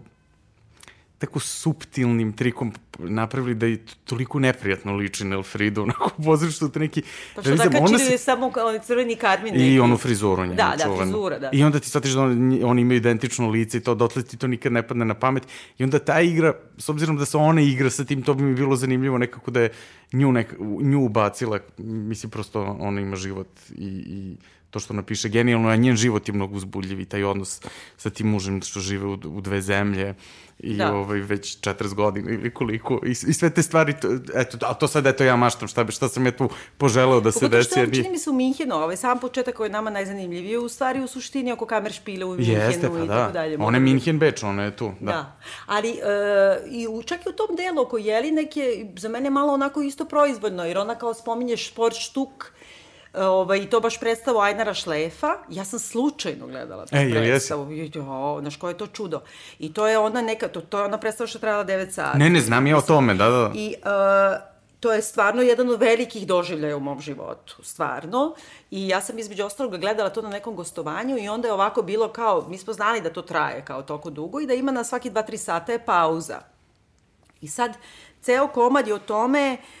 [1.21, 6.79] tako suptilnim trikom napravili da je toliko neprijatno liči na Elfridu, onako u pozorištu, to
[6.79, 7.01] neki...
[7.35, 8.17] Pa što da kačili se...
[8.17, 9.53] samo kao crveni karmin.
[9.55, 11.49] I onu frizuru njenu Da, da, frizura, da.
[11.53, 14.47] I onda ti shvatiš da on, oni imaju identično lice i to, dotle ti to
[14.47, 15.43] nikad ne padne na pamet.
[15.77, 18.55] I onda ta igra, s obzirom da se ona igra sa tim, to bi mi
[18.55, 19.71] bilo zanimljivo nekako da je
[20.13, 24.35] nju, nek, nju ubacila, mislim, prosto ona ima život i, i
[24.71, 27.61] to što napiše genijalno, a njen život je mnogo uzbudljiv i taj odnos
[27.97, 30.15] sa tim mužem što žive u, u dve zemlje
[30.63, 30.93] i da.
[30.93, 34.87] ovaj, već 40 godina ili koliko i, i sve te stvari, to, eto, a to
[34.87, 37.69] sad eto ja maštam šta, šta sam ja tu poželeo da se desi.
[37.69, 40.69] Pogotovo što čini mi se u Minhenu, ovaj sam početak koji je nama najzanimljiviji, u
[40.69, 43.15] stvari u suštini oko kamer špile u Minhenu Jeste, pa i da.
[43.15, 43.57] tako dalje.
[43.59, 45.11] Ona je Minhen Beč, ona je tu, da.
[45.11, 45.37] da.
[45.65, 49.53] Ali uh, i u, čak i u tom delu oko Jelinek je za mene malo
[49.53, 52.53] onako isto proizvodno, jer ona kao spominješ sport štuk,
[53.13, 55.33] ovaj, i to baš predstavu Ajnara Šlefa.
[55.49, 57.71] Ja sam slučajno gledala tu e, predstavu.
[57.71, 57.97] Jesi?
[57.97, 59.21] Jo, znaš, koje je to čudo.
[59.59, 62.17] I to je ona neka, to, to je ona predstava što je trajala 9 sati.
[62.17, 63.51] Ne, ne, znam ja o tome, da, da.
[63.55, 68.35] I uh, to je stvarno jedan od velikih doživljaja u mom životu, stvarno.
[68.71, 72.07] I ja sam između ostalog gledala to na nekom gostovanju i onda je ovako bilo
[72.07, 75.11] kao, mi smo znali da to traje kao toliko dugo i da ima na svaki
[75.11, 76.39] 2-3 sata je pauza.
[77.41, 77.77] I sad,
[78.21, 79.80] ceo komad je o tome uh,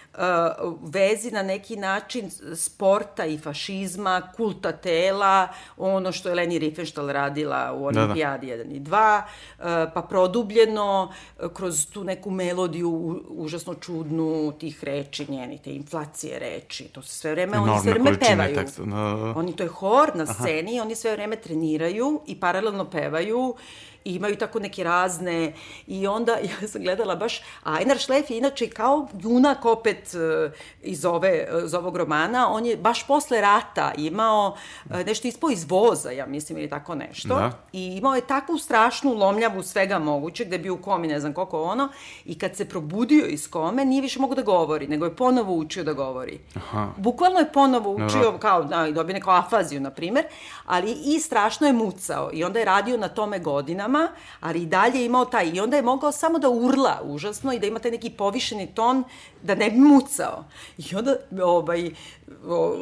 [0.81, 5.47] vezi na neki način sporta i fašizma, kulta tela,
[5.77, 8.63] ono što je Leni Riefenstahl radila u Olimpijadi da, da.
[8.63, 15.25] 1 i 2, uh, pa produbljeno uh, kroz tu neku melodiju užasno čudnu tih reči
[15.31, 18.55] njeni, te inflacije reči, to se sve vreme, oni sve vreme pevaju.
[18.55, 18.83] Teksta.
[18.83, 19.39] Da, da, da.
[19.39, 20.85] Oni, to je hor na sceni, Aha.
[20.85, 23.55] oni sve vreme treniraju i paralelno pevaju
[24.05, 25.53] i imaju tako neke razne
[25.87, 30.53] i onda ja sam gledala baš, a Einar Šlef je inače kao junak opet uh,
[30.81, 35.65] iz, ove, iz ovog romana, on je baš posle rata imao uh, nešto ispo iz
[35.69, 37.35] voza, ja mislim, ili tako nešto.
[37.35, 37.51] Da.
[37.73, 41.33] I imao je takvu strašnu lomljavu svega mogućeg, da je bio u komi, ne znam
[41.33, 41.89] koliko ono,
[42.25, 45.83] i kad se probudio iz kome, nije više mogu da govori, nego je ponovo učio
[45.83, 46.39] da govori.
[46.55, 46.87] Aha.
[46.97, 48.37] Bukvalno je ponovo učio, da.
[48.37, 50.25] kao, da, dobio neku afaziju, na primer,
[50.65, 52.29] ali i strašno je mucao.
[52.33, 55.75] I onda je radio na tome godinama, godinama, ali i dalje imao taj, i onda
[55.75, 59.03] je mogao samo da urla užasno i da ima taj neki povišeni ton
[59.43, 60.45] da ne bi mucao.
[60.77, 61.91] I onda, ovaj,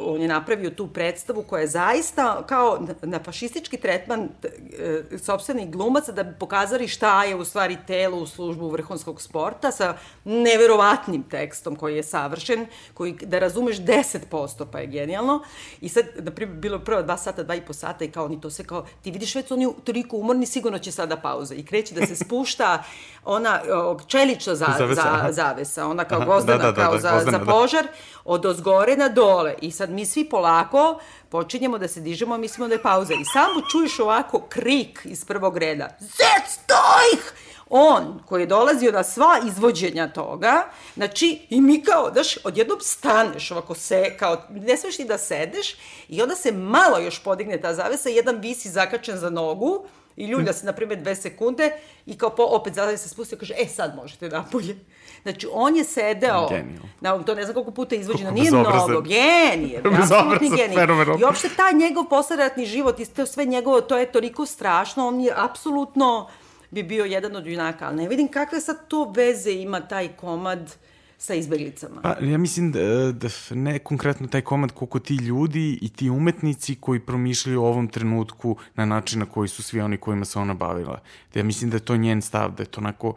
[0.06, 6.12] on je napravio tu predstavu koja je zaista kao na fašistički tretman e, sobstvenih glumaca
[6.12, 11.76] da bi pokazali šta je u stvari telo u službu vrhunskog sporta sa neverovatnim tekstom
[11.76, 15.42] koji je savršen, koji da razumeš 10% pa je genijalno.
[15.80, 18.40] I sad, na primjer, bilo prva dva sata, dva i po sata i kao oni
[18.40, 21.54] to sve kao, ti vidiš već oni toliko umorni, sigurno će sada pauza.
[21.54, 22.82] I kreće da se spušta
[23.24, 23.60] ona
[24.06, 27.38] čelična za, zavesa, za, zavesa, ona kao gozdana, da, da, da, kao da, za, gozdana,
[27.38, 27.86] za požar,
[28.24, 29.08] od ozgore na
[29.40, 29.54] dole.
[29.60, 33.14] I sad mi svi polako počinjemo da se dižemo, mislimo da je pauza.
[33.14, 35.88] I samo čuješ ovako krik iz prvog reda.
[36.00, 37.32] Zet, stojih!
[37.72, 43.50] on koji je dolazio na sva izvođenja toga, znači i mi kao, daš, odjednom staneš
[43.50, 45.76] ovako se, kao, ne smeš ni da sedeš
[46.08, 50.52] i onda se malo još podigne ta zavesa, jedan visi zakačen za nogu i ljulja
[50.52, 51.72] se, na primjer, dve sekunde
[52.06, 54.76] i kao po, opet zavesa se spusti i kaže, e, sad možete napolje.
[55.22, 56.82] Znači, on je sedeo, Genijal.
[57.00, 60.86] na, to ne znam koliko puta izvođeno, nije mnogo, genije, apsolutni genije.
[61.20, 65.32] I uopšte taj njegov posledatni život i sve njegovo, to je toliko strašno, on je
[65.36, 66.28] apsolutno
[66.70, 70.76] bi bio jedan od junaka, ali ne vidim kakve sad to veze ima taj komad
[71.18, 72.00] sa izbeglicama.
[72.02, 76.74] Pa, ja mislim da, da ne konkretno taj komad koliko ti ljudi i ti umetnici
[76.74, 80.54] koji promišljaju o ovom trenutku na način na koji su svi oni kojima se ona
[80.54, 81.00] bavila.
[81.34, 83.14] Da ja mislim da je to njen stav, da je to onako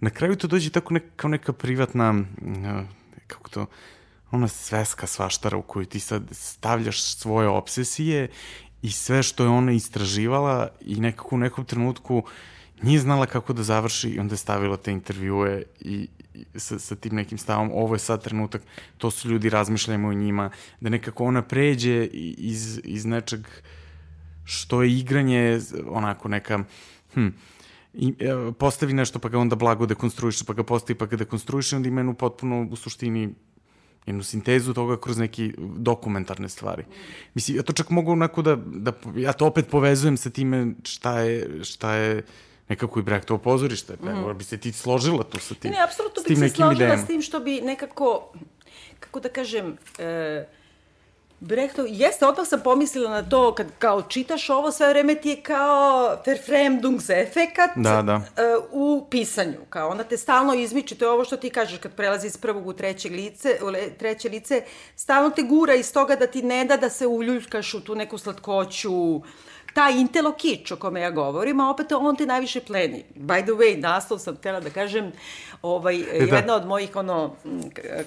[0.00, 2.14] na kraju to dođe tako neka, kao neka privatna,
[3.26, 3.66] kako to,
[4.30, 8.28] ona sveska svaštara u koju ti sad stavljaš svoje obsesije
[8.82, 12.22] i sve što je ona istraživala i nekako u nekom trenutku
[12.82, 16.96] nije znala kako da završi i onda je stavila te intervjue i, i sa, sa
[16.96, 18.62] tim nekim stavom, ovo je sad trenutak,
[18.98, 22.06] to su ljudi, razmišljajmo o njima, da nekako ona pređe
[22.38, 23.40] iz, iz nečeg
[24.44, 26.64] što je igranje, onako neka,
[27.14, 27.28] hm,
[27.94, 31.76] i, e, postavi nešto pa ga onda blago dekonstruiše, pa ga postavi pa ga dekonstruiše,
[31.76, 33.34] onda ima jednu potpuno u suštini
[34.06, 36.84] jednu sintezu toga kroz neki dokumentarne stvari.
[37.34, 41.20] Mislim, ja to čak mogu onako da, da ja to opet povezujem sa time šta
[41.20, 42.22] je, šta je
[42.68, 43.96] nekako i Brechtovo pozorište.
[43.96, 44.38] Pa, mm.
[44.38, 47.02] bi se ti složila tu sa tim, ne, ne, apsolutno bih se složila idejama.
[47.02, 48.32] s tim što bi nekako,
[49.00, 50.46] kako da kažem, e,
[51.40, 55.42] Brechtov, jeste, odmah sam pomislila na to, kad kao čitaš ovo, sve vreme ti je
[55.42, 58.16] kao verfremdungsefekat da, da.
[58.16, 58.22] Uh,
[58.70, 59.58] u pisanju.
[59.68, 62.66] Kao ona te stalno izmiče, to je ovo što ti kažeš kad prelazi iz prvog
[62.66, 64.62] u treće lice, u le, treće lice,
[64.96, 68.18] stalno te gura iz toga da ti ne da da se uljuljkaš u tu neku
[68.18, 69.20] slatkoću,
[69.74, 73.04] taj intelo kič o kome ja govorim, a opet on te najviše pleni.
[73.14, 75.12] By the way, naslov sam htela da kažem,
[75.62, 76.36] ovaj, da.
[76.36, 77.36] jedna od mojih ono,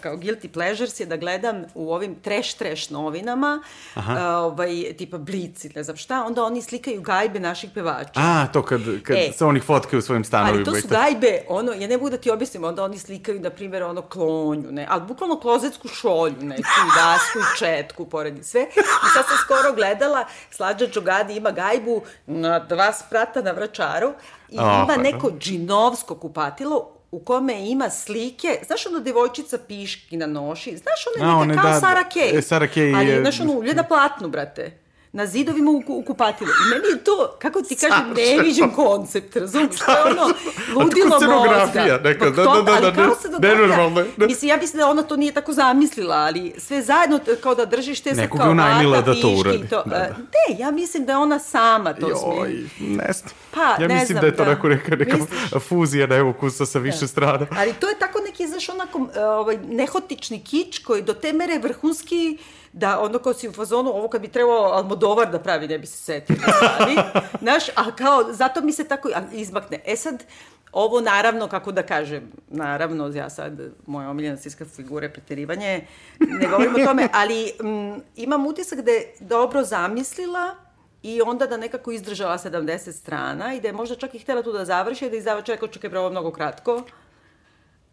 [0.01, 4.37] kao guilty pleasures je da gledam u ovim trash novinama, Aha.
[4.37, 8.11] ovaj, tipa Blic ili ne znam šta, onda oni slikaju gajbe naših pevača.
[8.15, 10.55] A, to kad, kad e, se oni fotkaju u svojim stanovima.
[10.55, 13.49] Ali to su gajbe, ono, ja ne mogu da ti objasnim, onda oni slikaju, na
[13.49, 18.61] primjer, ono, klonju, ne, ali bukvalno klozetsku šolju, ne, tu dasku i četku, pored sve.
[18.61, 24.13] I sad sam skoro gledala, Slađa Čogadi ima gajbu na dva sprata na vračaru
[24.49, 30.27] i oh, ima neko džinovsko kupatilo u kome ima slike, znaš ono devojčica piški na
[30.27, 33.21] noši, znaš ono neka one, kao da, Sara Kay, e, Sara Kay ali je...
[33.21, 34.82] znaš ono ulje na platnu, brate
[35.13, 36.49] na zidovima u, u kupatilu.
[36.49, 39.79] I meni je to, kako ti kažem, neviđen koncept, razumiješ?
[39.79, 40.33] To je ono
[40.75, 41.99] ludilo mozga.
[42.03, 44.03] Neka, da, da, da, da, da, nenormalno.
[44.17, 44.25] Da.
[44.25, 48.01] Mislim, ja mislim da ona to nije tako zamislila, ali sve zajedno kao da držiš
[48.01, 49.67] te sa kao vata, da to uradi.
[49.69, 50.07] To, da, da.
[50.07, 53.33] Ne, ja mislim da ona sama to Joj, ne znam.
[53.51, 54.49] Pa, ja ne mislim znam, da je to da.
[54.49, 57.07] neka, neka, neka fuzija na evo kusa sa više da.
[57.07, 57.47] strana.
[57.57, 62.37] Ali to je tako neki, znaš, onako, ovaj, nehotični kič koji do te mere vrhunski
[62.73, 65.87] da ono kao si u fazonu, ovo kad bi trebao Almodovar da pravi, ne bi
[65.87, 66.95] se setio da pravi.
[67.43, 69.79] Znaš, a kao, zato mi se tako izmakne.
[69.85, 70.23] E sad,
[70.71, 75.87] ovo naravno, kako da kažem, naravno, ja sad, moja omiljena stilska figura je preterivanje,
[76.19, 80.55] ne govorim o tome, ali m, imam utisak da je dobro zamislila
[81.03, 84.51] i onda da nekako izdržala 70 strana i da je možda čak i htela tu
[84.51, 86.83] da završi da izdava čekao, čekaj, pravo mnogo kratko.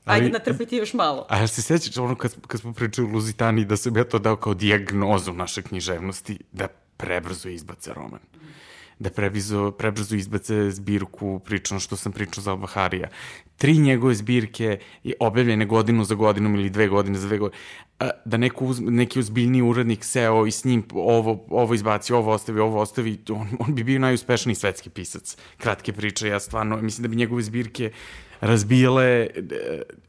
[0.05, 1.27] Ajde, Ali, natrpiti još malo.
[1.29, 4.19] A ja se sećaš ono kad, kad smo pričali u Luzitani da sam ja to
[4.19, 8.21] dao kao dijagnozu naše književnosti da prebrzo izbace roman.
[8.99, 13.09] Da prebrzo, prebrzo izbace zbirku pričano što sam pričao za Albaharija.
[13.57, 17.63] Tri njegove zbirke je objavljene godinu za godinom ili dve godine za dve godine.
[18.25, 22.61] Da neko uz, neki ozbiljni urednik seo i s njim ovo, ovo izbaci, ovo ostavi,
[22.61, 25.37] ovo ostavi, on, on bi bio najuspešniji svetski pisac.
[25.57, 29.29] Kratke priče, ja stvarno, mislim da bi njegove zbirke uh, razbijale e,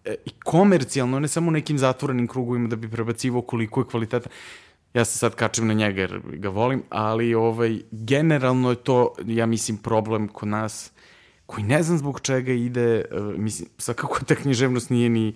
[0.05, 4.29] e, i komercijalno, ne samo nekim zatvorenim krugovima da bi prebacivo koliko je kvaliteta.
[4.93, 9.45] Ja se sad kačem na njega jer ga volim, ali ovaj, generalno je to, ja
[9.45, 10.91] mislim, problem kod nas
[11.51, 15.33] koji ne znam zbog čega ide, uh, mislim, svakako ta književnost nije ni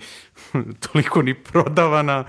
[0.92, 2.26] toliko ni prodavana,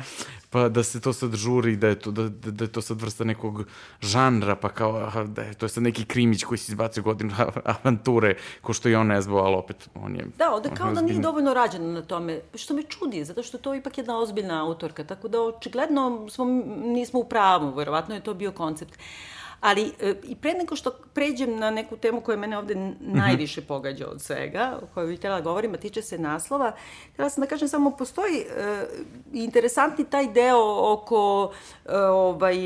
[0.56, 3.24] pa da se to sad žuri, da je to, da, da je to sad vrsta
[3.24, 3.64] nekog
[4.00, 7.34] žanra, pa kao da je to je sad neki krimić koji se izbacio godinu
[7.74, 10.24] avanture, ko što i on nezbo, ali opet on je...
[10.38, 13.74] Da, onda kao da nije dovoljno rađeno na tome, što me čudi, zato što to
[13.74, 16.44] je ipak jedna ozbiljna autorka, tako da očigledno smo,
[16.84, 18.94] nismo u pravu, verovatno je to bio koncept.
[18.94, 22.92] Uh, Ali e, i pre nego što pređem na neku temu koja mene ovde mhm.
[23.00, 26.72] najviše pogađa od svega, o kojoj bih htjela da govorim, a tiče se naslova,
[27.12, 28.86] htjela sam da kažem samo postoji e,
[29.32, 31.52] interesantni taj deo oko
[31.84, 32.56] e, ovaj,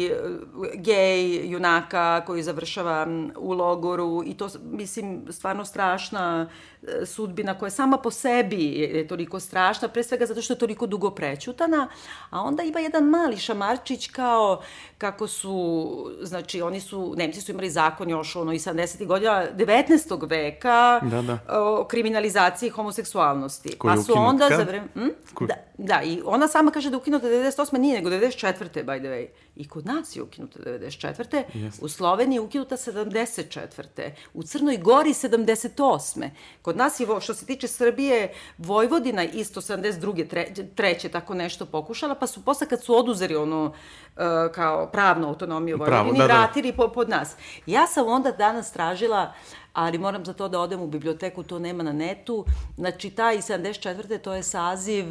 [0.75, 6.49] gej junaka koji završava u logoru i to, mislim, stvarno strašna
[7.07, 11.11] sudbina koja sama po sebi je toliko strašna, pre svega zato što je toliko dugo
[11.11, 11.89] prećutana,
[12.31, 14.63] a onda ima jedan mali šamarčić kao
[14.99, 19.07] kako su, znači oni su, Nemci su imali zakon još ono i 70.
[19.07, 20.29] godina 19.
[20.29, 21.39] veka da, da.
[21.61, 23.79] o kriminalizaciji homoseksualnosti.
[23.79, 24.87] Koji pa su onda za vreme...
[24.95, 25.09] Hm?
[25.41, 27.79] Da, da, i ona sama kaže da ukinuta 98.
[27.79, 28.85] nije, nego 94.
[28.85, 29.27] by the way.
[29.57, 31.43] I kod nas je ukinuta 94.
[31.55, 31.85] Yes.
[31.85, 34.11] U Sloveniji je ukinuta 74.
[34.35, 36.29] U Crnoj Gori 78.
[36.63, 40.29] Kod nas je, što se tiče Srbije, Vojvodina isto 72.
[40.29, 44.23] Tre, treće tako nešto pokušala, pa su posle kad su oduzeli ono uh,
[44.55, 46.41] kao pravnu autonomiju Vojvodini, Pravo, da, da.
[46.41, 47.37] vratili po, pod nas.
[47.67, 49.33] Ja sam onda danas tražila
[49.73, 52.45] ali moram za to da odem u biblioteku, to nema na netu.
[52.77, 54.19] Znači, taj 74.
[54.19, 55.07] to je saziv,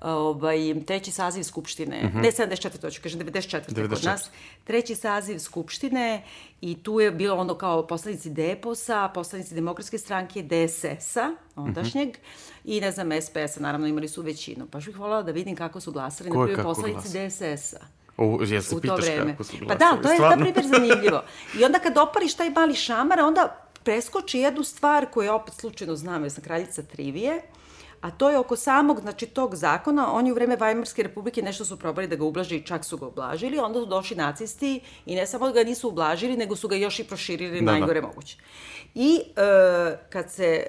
[0.00, 2.18] ovaj, treći saziv Skupštine, mhm.
[2.18, 2.22] -huh.
[2.22, 2.78] ne 74.
[2.78, 3.60] to ću kažem, 94.
[3.68, 3.88] 94.
[3.88, 4.30] kod nas,
[4.64, 6.22] treći saziv Skupštine
[6.60, 12.18] i tu je bilo ono kao poslanici Deposa, poslanici Demokratske stranke, DSS-a, ondašnjeg, mhm.
[12.18, 12.76] -huh.
[12.76, 14.66] i ne znam, SPS-a, naravno imali su većinu.
[14.70, 18.03] Pa bih voljela da vidim kako su glasali, na primjer, poslanici DSS-a.
[18.16, 19.30] O, ja se u pitaš vreme.
[19.30, 19.78] kako su glasali.
[19.78, 21.22] Pa da, to je, na primjer, zanimljivo.
[21.58, 26.22] I onda kad opališ taj mali šamar, onda preskoči jednu stvar koju opet slučajno znam,
[26.22, 27.42] jer sam kraljica trivije,
[28.00, 31.78] a to je oko samog, znači, tog zakona, oni u vreme Vajmarske republike nešto su
[31.78, 35.26] probali da ga ublaže i čak su ga ublažili, onda su došli nacisti i ne
[35.26, 38.06] samo da ga nisu ublažili, nego su ga još i proširili da, najgore da.
[38.06, 38.36] moguće.
[38.94, 40.66] I e, kad se e,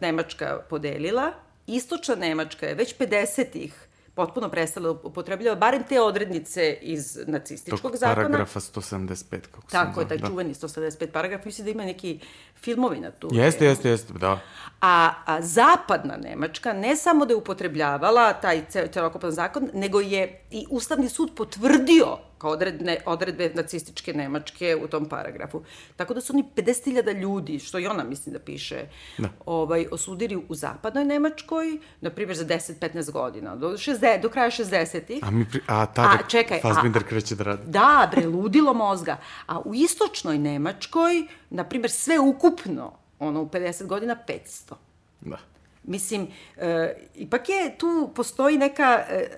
[0.00, 1.32] Nemačka podelila,
[1.66, 3.87] istočna Nemačka je već 50-ih
[4.18, 8.14] potpuno prestala upotrebljava barem te odrednice iz nacističkog Tog zakona.
[8.14, 10.26] paragrafa 175, kako Tako je, taj da.
[10.26, 11.44] čuveni 175 paragraf.
[11.44, 12.20] Mislim da ima neki
[12.56, 13.28] filmovi na tu.
[13.32, 14.40] Jeste, jeste, jeste, da.
[14.80, 20.66] A, a zapadna Nemačka ne samo da je upotrebljavala taj celokupan zakon, nego je i
[20.70, 25.62] Ustavni sud potvrdio kao odredne, odredbe nacističke Nemačke u tom paragrafu.
[25.96, 28.86] Tako da su oni 50.000 ljudi, što i ona mislim da piše,
[29.18, 29.28] da.
[29.46, 35.18] Ovaj, osudili u zapadnoj Nemačkoj, na primjer za 10-15 godina, do, 60, do kraja 60-ih.
[35.22, 37.62] A, mi pri, a tada a, čekaj, Fassbinder kreće da radi.
[37.66, 39.16] Da, bre, ludilo mozga.
[39.46, 44.74] A u istočnoj Nemačkoj, na primjer, sve ukupno, ono, u 50 godina, 500.
[45.20, 45.38] Da.
[45.84, 49.04] Mislim, e, ipak je, tu postoji neka...
[49.10, 49.28] E,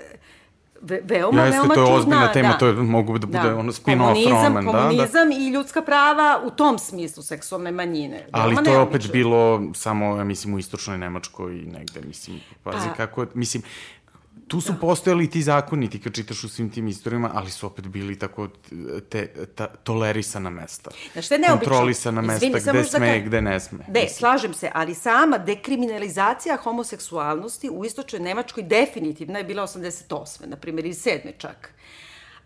[0.83, 2.59] veoma, Jeste, veoma to je ozbiljna čudna, tema, da.
[2.59, 3.57] to je, mogu da bude da.
[3.57, 4.65] ono spin-off roman.
[4.65, 5.37] Da, komunizam da.
[5.37, 8.27] i ljudska prava u tom smislu seksualne manjine.
[8.33, 12.41] Ali veoma to je opet bilo samo, ja mislim, u istočnoj Nemačkoj i negde, mislim,
[12.63, 13.63] pazi Pa- kako, mislim,
[14.51, 17.87] tu su postojali ti zakoni, ti kad čitaš u svim tim istorijama, ali su opet
[17.87, 18.49] bili tako
[19.09, 20.91] te, ta, tolerisana mesta.
[21.13, 21.71] Znaš, što je neobično?
[21.71, 23.25] Kontrolisana mesta, Izvini, gde da sme, kažem.
[23.27, 23.79] gde ne sme.
[23.79, 24.09] Ne, Mislim.
[24.19, 30.47] slažem se, ali sama dekriminalizacija homoseksualnosti u istočnoj Nemačkoj definitivno je bila 88.
[30.47, 31.39] na primjer, i 7.
[31.39, 31.73] čak.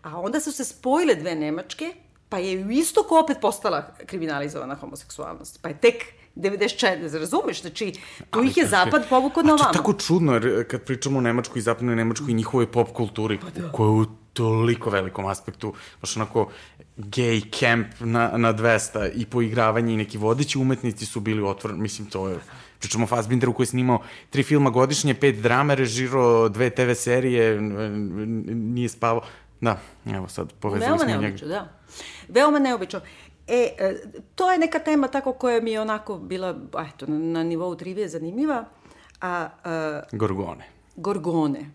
[0.01, 1.93] A onda su se spojile dve Nemačke,
[2.35, 5.59] pa je u istoku opet postala kriminalizovana homoseksualnost.
[5.61, 6.03] Pa je tek
[6.35, 7.61] 94, razumeš?
[7.61, 7.93] Znači,
[8.31, 9.69] tu ih je Ali, zapad povukao na A to ovamo.
[9.69, 13.39] je tako čudno, jer kad pričamo o Nemačkoj i zapadnoj Nemačkoj i njihovoj pop kulturi,
[13.39, 13.71] pa da.
[13.71, 16.49] koja je u toliko velikom aspektu, baš onako
[16.97, 22.09] gay camp na, na 200 i poigravanje i neki vodeći umetnici su bili otvoreni, mislim,
[22.09, 22.39] to je...
[22.79, 27.61] Pričamo o Fassbinderu koji je snimao tri filma godišnje, pet drama, režirao dve TV serije,
[27.61, 29.21] nije spavao.
[29.65, 31.21] Da, evo sad, povezali Veoma smo njega.
[31.21, 31.67] neobično, da.
[32.29, 32.99] Veoma neobično.
[33.47, 33.95] E, e,
[34.35, 36.55] to je neka tema tako koja mi je onako bila,
[36.89, 38.65] eto, na, na nivou trivije zanimljiva.
[39.21, 40.65] A, a Gorgone.
[40.95, 41.71] gorgone.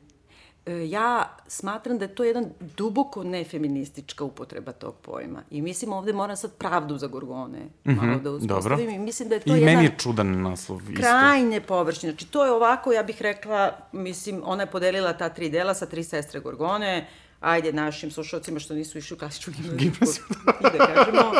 [0.66, 2.44] E, ja smatram da je to jedan
[2.76, 5.42] duboko nefeministička upotreba tog pojma.
[5.50, 8.56] I mislim ovde moram sad pravdu za gorgone mm -hmm, malo da Mhm, Dobro.
[8.56, 8.90] uspostavim.
[8.90, 11.00] I mislim da je to I jedan meni je čudan naslov isto.
[11.02, 12.12] krajnje površine.
[12.12, 15.86] Znači, to je ovako, ja bih rekla, mislim, ona je podelila ta tri dela sa
[15.86, 17.06] tri sestre Gorgone,
[17.40, 20.24] ajde našim slušalcima što nisu išli u klasičnu gimnaziju,
[20.60, 20.86] i da.
[20.86, 21.32] Kažemo,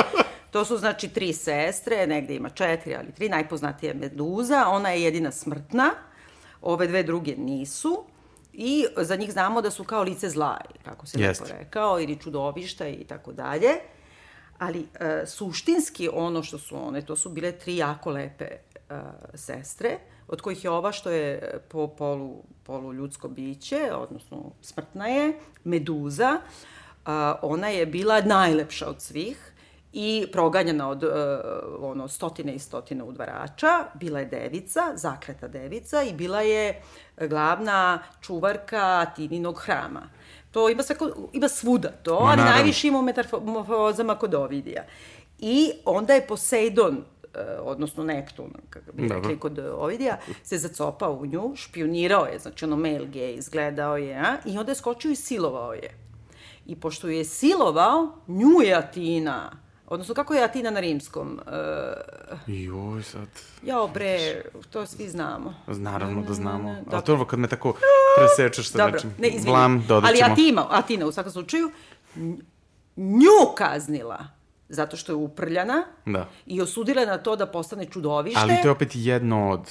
[0.50, 5.02] to su znači tri sestre, negde ima četiri, ali tri, najpoznatija je Meduza, ona je
[5.02, 5.90] jedina smrtna,
[6.62, 8.04] ove dve druge nisu,
[8.52, 12.88] i za njih znamo da su kao lice zla, kako se lepo rekao, ili čudovišta
[12.88, 13.70] i tako dalje.
[14.58, 18.58] Ali e, suštinski ono što su one, to su bile tri jako lepe e,
[19.34, 19.98] sestre,
[20.30, 26.40] od kojih je ova što je po polu, polu ljudsko biće, odnosno smrtna je, Meduza.
[27.04, 29.52] A, ona je bila najlepša od svih
[29.92, 31.10] i proganjana od uh,
[31.80, 36.82] ono stotine i stotine udvarača, bila je devica, zakleta devica i bila je
[37.20, 40.08] glavna čuvarka Tininog hrama.
[40.50, 40.96] To ima, sve,
[41.32, 44.84] ima svuda to, Ma, ali najviše ima u metamorfozama kod Ovidija.
[45.38, 47.04] I onda je Poseidon
[47.62, 52.76] odnosno Neptun, kako bi rekli kod Ovidija, se zacopao u nju, špionirao je, znači ono
[52.76, 54.36] male gay, izgledao je, a?
[54.44, 55.94] i onda je skočio i silovao je.
[56.66, 59.50] I pošto je silovao, nju je Atina,
[59.86, 61.40] odnosno kako je Atina na rimskom?
[61.46, 63.28] Uh, Joj, sad...
[63.62, 65.54] jao bre, to svi znamo.
[65.66, 66.74] Naravno da znamo.
[66.74, 66.90] dobro.
[66.92, 67.74] Ali to kad me tako
[68.16, 69.14] presečeš sa Dobro, nečim.
[69.18, 69.50] ne, izvini.
[69.50, 70.32] Blam, dodat Ali ćemo.
[70.32, 71.70] Atina, Atina u svakom slučaju,
[72.16, 72.40] nj-
[72.96, 74.39] nju kaznila
[74.70, 76.26] zato što je uprljana Da.
[76.46, 78.40] i osudila je na to da postane čudovište.
[78.40, 79.70] Ali to je opet jedno od...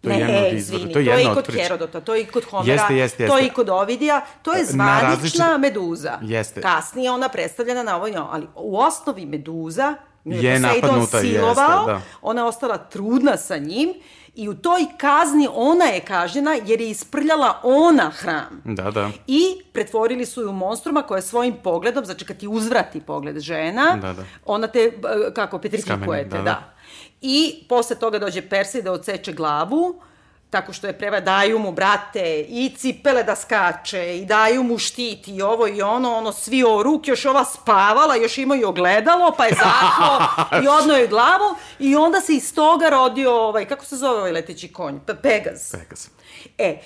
[0.00, 0.56] To je ne, jedno od izvora.
[0.78, 1.62] izvini, To je to je jedno i od kod priče.
[1.62, 3.46] Herodota, to je i kod Homera, Jeste, jeste, to je jeste.
[3.46, 6.18] i kod Ovidija, to je Na zvanična različite- meduza.
[6.22, 6.60] Jeste.
[6.60, 11.30] Kasnije ona predstavljena na ovoj ali u osnovi meduza nju Je je Poseidon napadnuta, jeste,
[11.30, 12.00] silovao, da.
[12.22, 13.88] ona je ostala trudna sa njim
[14.34, 18.62] i u toj kazni ona je kažnjena jer je isprljala ona hram.
[18.64, 19.10] Da, da.
[19.26, 19.42] I
[19.72, 24.12] pretvorili su je u monstruma koja svojim pogledom, znači kad ti uzvrati pogled žena, Da,
[24.12, 24.24] da.
[24.44, 24.92] ona te,
[25.34, 26.44] kako, petrifikujete, da, da, da.
[26.44, 26.74] da.
[27.20, 30.00] I posle toga dođe Persej da odseče glavu,
[30.52, 35.28] tako što je preva, daju mu, brate, i cipele da skače, i daju mu štit,
[35.28, 39.34] i ovo i ono, ono, svi o ruke, još ova spavala, još ima i ogledalo,
[39.36, 43.84] pa je zaklo, i odno je glavu, i onda se iz toga rodio, ovaj, kako
[43.84, 44.98] se zove ovaj leteći konj?
[45.06, 45.72] Pe Pegaz.
[45.72, 46.08] Pegaz.
[46.58, 46.80] E, e,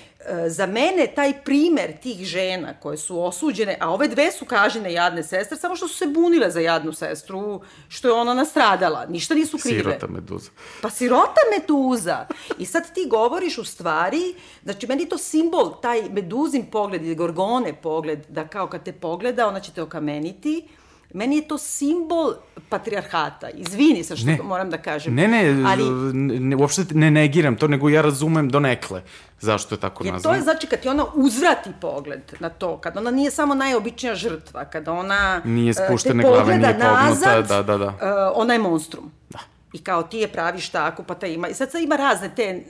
[0.49, 5.23] za mene taj primer tih žena koje su osuđene, a ove dve su kažene jadne
[5.23, 9.05] sestre, samo što su se bunile za jadnu sestru, što je ona nastradala.
[9.09, 9.83] Ništa nisu krive.
[9.83, 10.51] Sirota meduza.
[10.81, 12.27] Pa sirota meduza.
[12.57, 17.73] I sad ti govoriš u stvari, znači meni to simbol, taj meduzin pogled ili gorgone
[17.81, 20.67] pogled, da kao kad te pogleda, ona će te okameniti,
[21.13, 22.33] Meni je to simbol
[22.69, 23.49] patrijarhata.
[23.49, 25.15] Izvini sa što ne, moram da kažem.
[25.15, 29.01] Ne, ne, ali, ne, uopšte ne negiram to, nego ja razumem donekle
[29.39, 30.21] zašto je tako nazvano.
[30.21, 34.15] To je znači kad ti ona uzvrati pogled na to, kad ona nije samo najobičnija
[34.15, 37.87] žrtva, kada ona nije e, spuštene glave, nije pognuta, da, da, da.
[37.87, 37.93] Uh,
[38.35, 39.11] ona je monstrum.
[39.29, 39.39] Da.
[39.73, 41.47] I kao ti je praviš tako, pa ta ima...
[41.47, 42.63] I sad sad ima razne te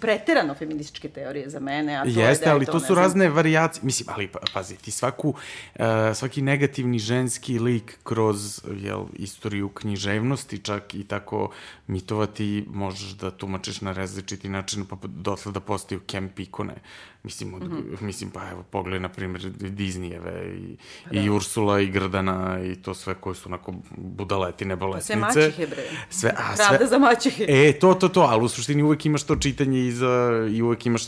[0.00, 1.96] preterano feminističke teorije za mene.
[1.96, 3.84] A to Jeste, je da ali to, to su razne variacije.
[3.84, 5.84] Mislim, ali pa, pazi, ti svaku, uh,
[6.14, 11.50] svaki negativni ženski lik kroz jel, istoriju književnosti čak i tako
[11.86, 16.74] mitovati možeš da tumačiš na različiti način, pa dotle da postaju kemp ikone.
[17.22, 18.02] Mislim, od, mm -hmm.
[18.02, 20.76] mislim, pa evo, pogledaj, na primjer, Disneyjeve i,
[21.10, 21.20] da.
[21.20, 25.20] i Ursula i Grdana i to sve koje su onako budaletine, bolesnice.
[25.20, 25.82] Pa sve mačihe, bre.
[26.10, 27.44] Sve, a, sve, Pravda za mačihe.
[27.48, 30.86] E, to, to, to, ali u suštini uvek imaš to čitanje i, za, i uvek
[30.86, 31.02] imaš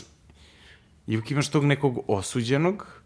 [1.07, 3.01] i uvek imaš tog nekog osuđenog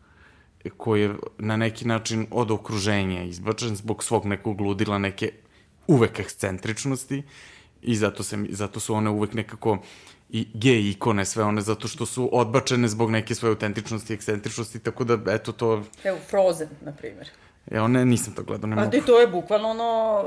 [0.78, 5.32] koji je na neki način od okruženja izbačen zbog svog nekog ludila, neke
[5.88, 7.24] uvek ekscentričnosti
[7.82, 9.78] i zato, se, zato su one uvek nekako
[10.30, 14.80] i gej ikone sve one zato što su odbačene zbog neke svoje autentičnosti i ekscentričnosti,
[14.80, 15.84] tako da eto to...
[16.04, 17.30] Evo Frozen, na primjer.
[17.72, 18.98] Ja, one, nisam to gledao, ne mogu.
[18.98, 20.24] A to je bukvalno ono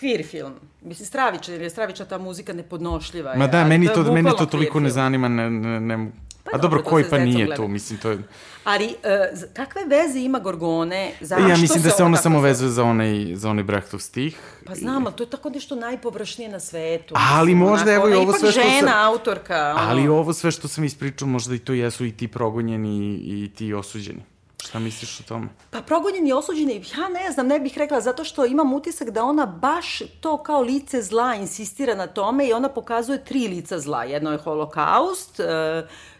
[0.00, 0.52] queer film.
[0.82, 3.34] Mislim, stravičan, jer je stravična ta muzika nepodnošljiva.
[3.36, 6.10] Ma da, meni to, to meni to toliko ne zanima, ne, ne, ne,
[6.50, 7.62] Pa A dobro, koji pa nije gleda.
[7.62, 8.18] tu, mislim, to je...
[8.64, 11.12] Ali, uh, kakve veze ima Gorgone?
[11.20, 14.38] Zašto ja mislim da se ona samo vezuje za onaj, za onaj Brechtov stih.
[14.66, 17.14] Pa znam, ali to je tako nešto najpovršnije na svetu.
[17.18, 19.04] Ali mislim, možda, onako, evo i ovo sve što žena, sam...
[19.04, 19.74] autorka.
[19.76, 19.90] Ono.
[19.90, 23.74] Ali ovo sve što sam ispričao, možda i to jesu i ti progonjeni i ti
[23.74, 24.22] osuđeni.
[24.68, 25.48] Šta misliš o tome?
[25.70, 29.24] Pa progonjeni i osuđeni, ja ne znam, ne bih rekla, zato što imam utisak da
[29.24, 34.04] ona baš to kao lice zla insistira na tome i ona pokazuje tri lica zla.
[34.04, 35.46] Jedno je holokaust, uh,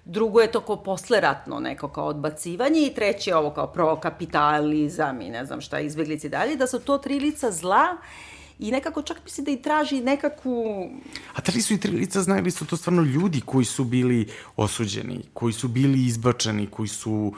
[0.04, 5.30] drugo je to kao posleratno neko kao odbacivanje i treće je ovo kao prokapitalizam i
[5.30, 7.96] ne znam šta, izbjeglici dalje, da su to tri lica zla
[8.58, 10.90] i nekako čak misli da i traži nekakvu...
[11.34, 13.84] A da li su i tri lica zna ili su to stvarno ljudi koji su
[13.84, 17.32] bili osuđeni, koji su bili izbačeni, koji su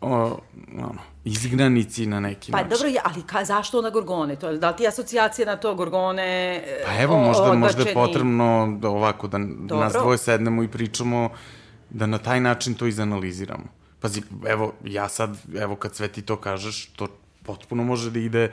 [0.00, 0.38] o,
[0.78, 2.70] ono, izgnanici na neki pa, način.
[2.70, 4.36] Pa dobro, ali ka, zašto na Gorgone?
[4.36, 7.60] To, da li ti asocijacija na to Gorgone Pa evo, možda, odbačeni...
[7.60, 9.84] možda je potrebno da ovako, da dobro.
[9.84, 11.30] nas dvoje sednemo i pričamo
[11.90, 13.64] da na taj način to izanaliziramo.
[14.00, 17.06] Pazi, evo, ja sad, evo kad sve ti to kažeš, to
[17.42, 18.52] potpuno može da ide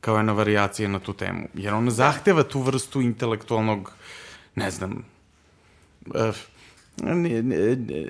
[0.00, 1.48] kao jedna variacija na tu temu.
[1.54, 3.92] Jer ona zahteva tu vrstu intelektualnog,
[4.54, 5.04] ne znam,
[6.06, 6.36] uh,
[7.02, 7.42] nije,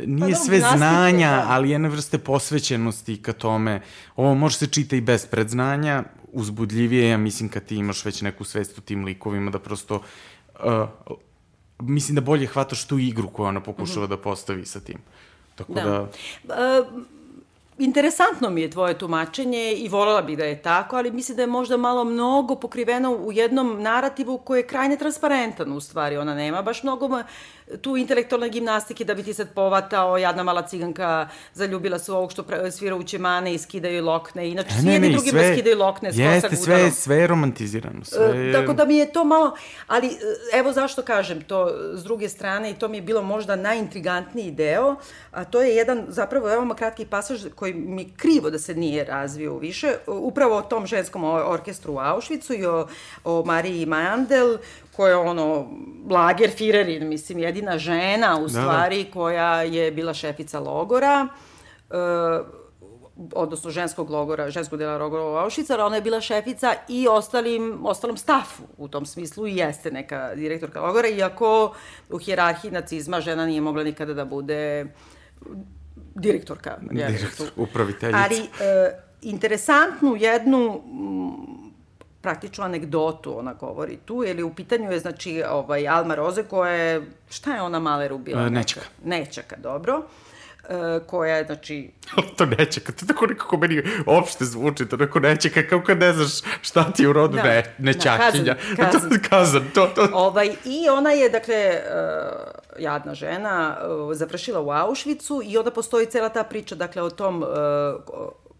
[0.07, 1.47] nije pa, sve znanja, da.
[1.49, 3.81] ali jedna vrste posvećenosti ka tome.
[4.17, 8.45] Ovo može se čita i bez predznanja, uzbudljivije, ja mislim kad ti imaš već neku
[8.45, 10.03] svest o tim likovima, da prosto
[10.65, 10.89] uh,
[11.81, 14.17] mislim da bolje hvataš tu igru koju ona pokušava mm -hmm.
[14.17, 14.99] da postavi sa tim.
[15.55, 16.09] Tako da...
[16.45, 16.81] da...
[16.81, 17.03] Uh,
[17.79, 21.47] interesantno mi je tvoje tumačenje i volela bih da je tako, ali mislim da je
[21.47, 26.17] možda malo mnogo pokriveno u jednom narativu koji je krajne transparentan u stvari.
[26.17, 27.09] Ona nema baš mnogo
[27.81, 32.33] tu intelektualne gimnastike da bi ti sad povatao jadna mala ciganka zaljubila se u ovog
[32.33, 34.51] što svira u ćemane i skidaju lokne.
[34.51, 38.05] Inače, svi jedni drugi sve, skidaju lokne jeste, sve, sve je romantizirano.
[38.05, 38.53] Sve je...
[38.53, 39.57] Tako da mi je to malo...
[39.87, 40.11] Ali e,
[40.59, 44.97] evo zašto kažem to s druge strane i to mi je bilo možda najintrigantniji deo,
[45.31, 49.59] a to je jedan zapravo veoma kratki pasaž koji mi krivo da se nije razvio
[49.59, 52.87] više, upravo o tom ženskom orkestru u Auschwitzu i o,
[53.25, 54.57] o Mariji Mandel,
[54.97, 55.69] koja je ono,
[56.11, 58.61] lager Firerin, mislim, jedina žena u da, da.
[58.61, 59.11] stvari da.
[59.11, 61.29] koja je bila šefica logora,
[61.91, 61.97] e,
[63.33, 68.17] odnosno ženskog logora, ženskog dela logora u Auschwitz, ona je bila šefica i ostalim, ostalom
[68.17, 71.75] stafu u tom smislu i jeste neka direktorka logora, iako
[72.11, 74.87] u hjerarhiji nacizma žena nije mogla nikada da bude
[76.15, 76.79] direktorka.
[76.91, 78.19] Direktor, upraviteljica.
[78.25, 78.47] Ali e,
[79.23, 80.83] interesantnu jednu
[82.27, 87.03] praktično anegdotu ona govori tu, ili u pitanju je, znači, ovaj, Alma Roze koja je,
[87.31, 88.47] šta je ona Maleru bila?
[88.47, 88.87] E, nečaka.
[89.05, 90.03] Nečaka, dobro.
[90.69, 91.91] E, koja je, znači...
[92.37, 96.31] to nečaka, to tako nekako meni opšte zvuči, to neko nečaka, kao kad ne znaš
[96.63, 98.57] šta ti je u rodu da, ne, nečakinja.
[98.77, 99.11] Da, kazan, kazan.
[99.11, 100.09] to, kazan, to, to.
[100.13, 106.07] Ovaj, I ona je, dakle, uh, jadna žena, uh, završila u Auschwitzu i onda postoji
[106.07, 107.49] cela ta priča, dakle, o tom uh,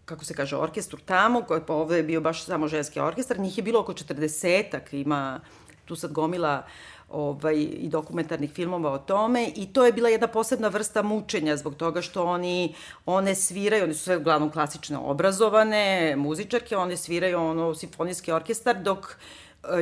[0.05, 3.57] kako se kaže, orkestru tamo, koji pa ovde je bio baš samo ženski orkestar, njih
[3.57, 5.39] je bilo oko 40-ak, ima
[5.85, 6.63] tu sad gomila
[7.09, 11.75] ovaj, i dokumentarnih filmova o tome i to je bila jedna posebna vrsta mučenja zbog
[11.75, 17.75] toga što oni, one sviraju, oni su sve uglavnom klasično obrazovane, muzičarke, one sviraju ono
[17.75, 19.15] simfonijski orkestar dok e,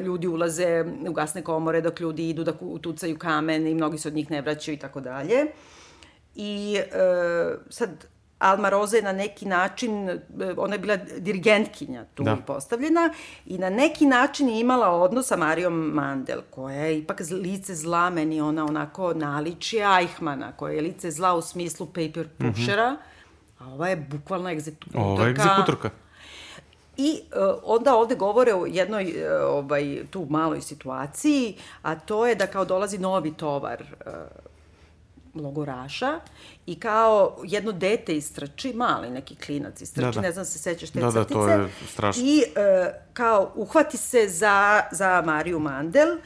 [0.05, 4.13] ljudi ulaze u gasne komore, dok ljudi idu da utucaju kamen i mnogi se od
[4.13, 5.45] njih ne vraćaju i tako dalje.
[6.35, 8.05] I e, sad,
[8.39, 10.19] Alma Roza je na neki način, e,
[10.57, 12.35] ona je bila dirigentkinja tu da.
[12.35, 13.13] postavljena
[13.45, 18.09] i na neki način je imala odnos sa Marijom Mandel, koja je ipak lice zla,
[18.09, 22.51] meni ona onako naličije Eichmana, koja je lice zla u smislu paper mhm.
[22.51, 23.65] pushera, mm -hmm.
[23.65, 25.07] a ova je bukvalno egzekutorka.
[25.07, 25.89] Ova je egzekutorka.
[26.97, 32.35] I uh, onda ovde govore o jednoj uh, ovaj, tu maloj situaciji, a to je
[32.35, 34.13] da kao dolazi novi tovar uh,
[35.35, 36.19] logoraša
[36.65, 40.27] i kao jedno dete istrači, mali neki klinac istrači, da, da.
[40.27, 41.33] ne znam da se sećaš te da, crtice.
[41.33, 42.23] Da, to je strašno.
[42.25, 46.17] I e, kao uhvati se za, za Mariju Mandel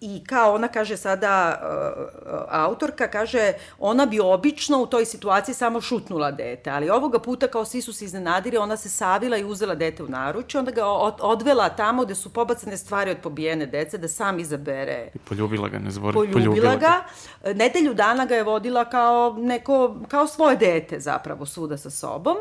[0.00, 5.80] I kao ona kaže sada, uh, autorka kaže, ona bi obično u toj situaciji samo
[5.80, 9.74] šutnula dete, ali ovoga puta kao svi su se iznenadili, ona se savila i uzela
[9.74, 10.86] dete u naručje, onda ga
[11.20, 15.10] odvela tamo gde su pobacane stvari od pobijene dece, da sam izabere.
[15.14, 16.14] I poljubila ga, ne zbori.
[16.14, 17.04] Poljubila, poljubila ga.
[17.44, 17.52] ga.
[17.52, 22.36] Nedelju dana ga je vodila kao, neko, kao svoje dete zapravo svuda sa sobom.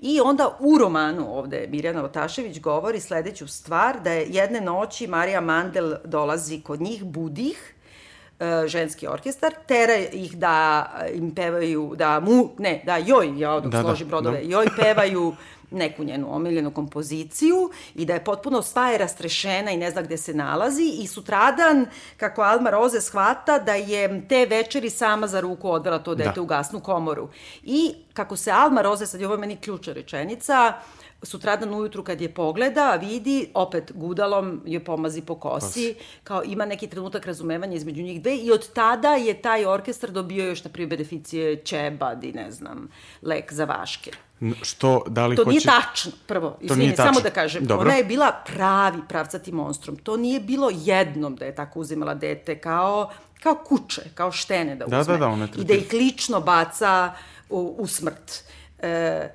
[0.00, 5.40] I onda u romanu ovde Mirjana Otašević govori sledeću stvar, da je jedne noći Marija
[5.40, 7.74] Mandel dolazi kod njih, budi ih,
[8.40, 10.84] e, ženski orkestar, tera ih da
[11.14, 14.50] im pevaju, da mu, ne, da joj, ja dok da, složim da, brodove, da.
[14.50, 15.32] joj pevaju
[15.70, 20.16] neku njenu omiljenu kompoziciju i da je potpuno sva je rastrešena i ne zna gde
[20.16, 25.70] se nalazi i sutradan, kako Alma Roze shvata da je te večeri sama za ruku
[25.70, 26.42] odvela to dete da.
[26.42, 27.28] u gasnu komoru.
[27.62, 30.72] I kako se Alma Roze, sad je ovo meni ključa rečenica,
[31.22, 35.94] sutradan ujutru kad je pogleda, vidi, opet gudalom je pomazi po kosi,
[36.24, 40.46] kao ima neki trenutak razumevanja između njih dve i od tada je taj orkestar dobio
[40.46, 42.88] još, na primjer, beneficije Čebad i ne znam,
[43.22, 44.10] lek za vaške.
[44.62, 45.50] Što, da li to hoće...
[45.50, 47.64] nije tačno, prvo, izvini, samo da kažem.
[47.64, 47.86] Dobro.
[47.86, 49.96] Ona je bila pravi pravcati monstrum.
[49.96, 53.10] To nije bilo jednom da je tako uzimala dete, kao,
[53.42, 55.12] kao kuće, kao štene da, da uzme.
[55.12, 57.12] Da, da, ona I da ih lično baca
[57.50, 58.44] u, u smrt.
[58.78, 59.28] E,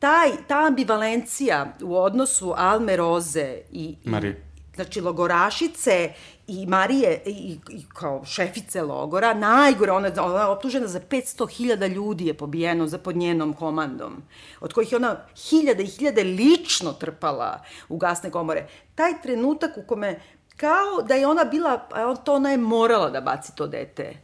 [0.00, 4.32] taj, ta ambivalencija u odnosu Alme Roze i, Marije.
[4.32, 6.12] i znači logorašice
[6.46, 12.26] i Marije i, i kao šefice logora, najgore, ona, ona je optužena za 500.000 ljudi
[12.26, 14.22] je pobijeno za pod njenom komandom,
[14.60, 15.16] od kojih je ona
[15.50, 18.66] hiljade i hiljade lično trpala u gasne komore.
[18.94, 20.20] Taj trenutak u kome
[20.56, 21.78] kao da je ona bila,
[22.24, 24.16] to ona je morala da baci to dete.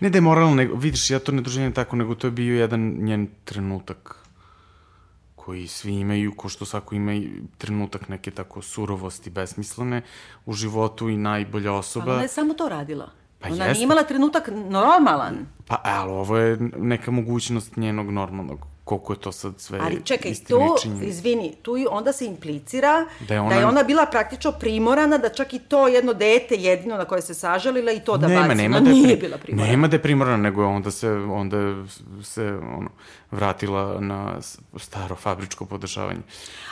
[0.00, 2.60] Ne da je morala, nego, vidiš, ja to ne doživljam tako, nego to je bio
[2.60, 4.19] jedan njen trenutak
[5.50, 7.12] koji svi imaju, ko što svako ima
[7.58, 10.02] trenutak neke tako surovosti, besmislene
[10.46, 12.04] u životu i najbolja osoba.
[12.04, 13.10] Ali ona je samo to radila.
[13.40, 13.72] Pa ona jeste.
[13.72, 15.46] nije imala trenutak normalan.
[15.66, 20.34] Pa, ali ovo je neka mogućnost njenog normalnog koliko je to sad sve Ali čekaj,
[20.48, 23.48] to, izvini, tu onda se implicira da je, ona...
[23.48, 27.22] da je ona bila praktično primorana da čak i to jedno dete jedino na koje
[27.22, 28.56] se sažalila i to da nema, baci.
[28.56, 29.70] Nema da nije bila primorana.
[29.70, 31.56] Nema da je primorana, nego onda se, onda
[32.22, 32.90] se ono,
[33.30, 34.40] vratila na
[34.76, 36.20] staro fabričko podešavanje.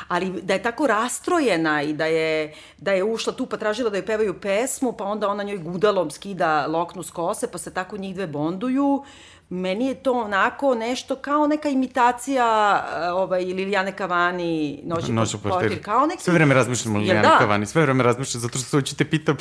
[0.09, 3.97] Ali da je tako rastrojena i da je, da je ušla tu pa tražila da
[3.97, 7.97] joj pevaju pesmu, pa onda ona njoj gudalom skida loknu s kose, pa se tako
[7.97, 9.05] njih dve bonduju,
[9.51, 15.49] meni je to onako nešto kao neka imitacija eh, ovaj, Lilijane Kavani Noći, Noći po
[15.49, 15.82] portir.
[15.82, 16.22] Kao neki...
[16.22, 17.38] Sve vreme razmišljam o Lilijane da?
[17.38, 19.36] Kavani, sve vreme razmišljam, zato što hoću te pitam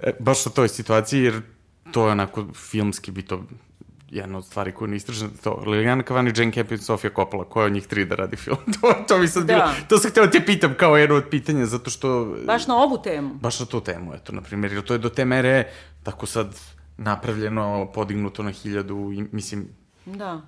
[0.00, 1.42] e, baš o toj situaciji, jer
[1.92, 3.42] to je onako filmski bi to
[4.10, 7.72] jedna od stvari koju ne istražem, to Lilijana Kavani, Jane Campion, Sofia Coppola, koja od
[7.72, 8.58] njih tri da radi film?
[8.80, 9.54] to, to mi sad da.
[9.54, 12.36] bilo, to sam htela da te pitam kao jedno od pitanja, zato što...
[12.46, 13.34] Baš na ovu temu?
[13.34, 15.68] Baš na tu temu, eto, na primjer, jer to je do te mere,
[16.02, 16.56] tako sad,
[17.00, 19.68] napravljeno, podignuto na hiljadu, i, mislim...
[20.06, 20.40] Da.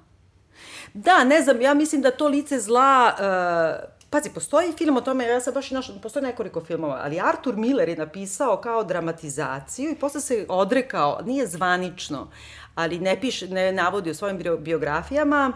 [0.94, 3.12] Da, ne znam, ja mislim da to lice zla...
[3.18, 7.20] Uh, pazi, postoji film o tome, ja sam baš i našla, postoji nekoliko filmova, ali
[7.20, 12.28] Arthur Miller je napisao kao dramatizaciju i posle se odrekao, nije zvanično,
[12.74, 15.52] ali ne piše, ne navodi u svojim biografijama,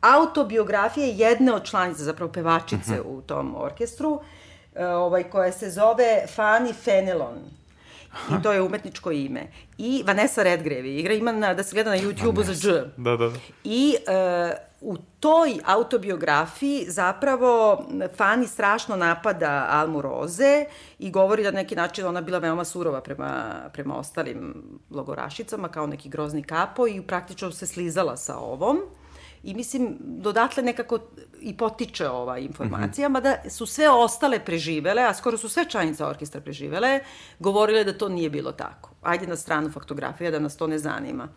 [0.00, 3.08] autobiografije jedne od članica, zapravo pevačice uh mhm.
[3.08, 3.18] -huh.
[3.18, 4.20] u tom orkestru, uh,
[4.94, 7.61] ovaj, koja se zove Fanny Fenelon
[8.30, 9.46] I to je umetničko ime.
[9.78, 12.68] I Vanessa Redgrave igra, ima na, da se gleda na YouTube-u za dž.
[12.96, 13.30] Da, da.
[13.64, 17.84] I uh, u toj autobiografiji zapravo
[18.16, 20.64] Fani strašno napada Almu Roze
[20.98, 24.54] i govori da na neki način ona bila veoma surova prema, prema ostalim
[24.90, 28.78] logorašicama, kao neki grozni kapo i praktično se slizala sa ovom.
[29.42, 30.98] I mislim, dodatle nekako
[31.40, 33.14] i potiče ova informacija, mm -hmm.
[33.14, 37.00] mada su sve ostale preživele, a skoro su sve članice orkestra preživele,
[37.38, 38.90] govorile da to nije bilo tako.
[39.02, 41.28] ajde na stranu faktografija, da nas to ne zanima.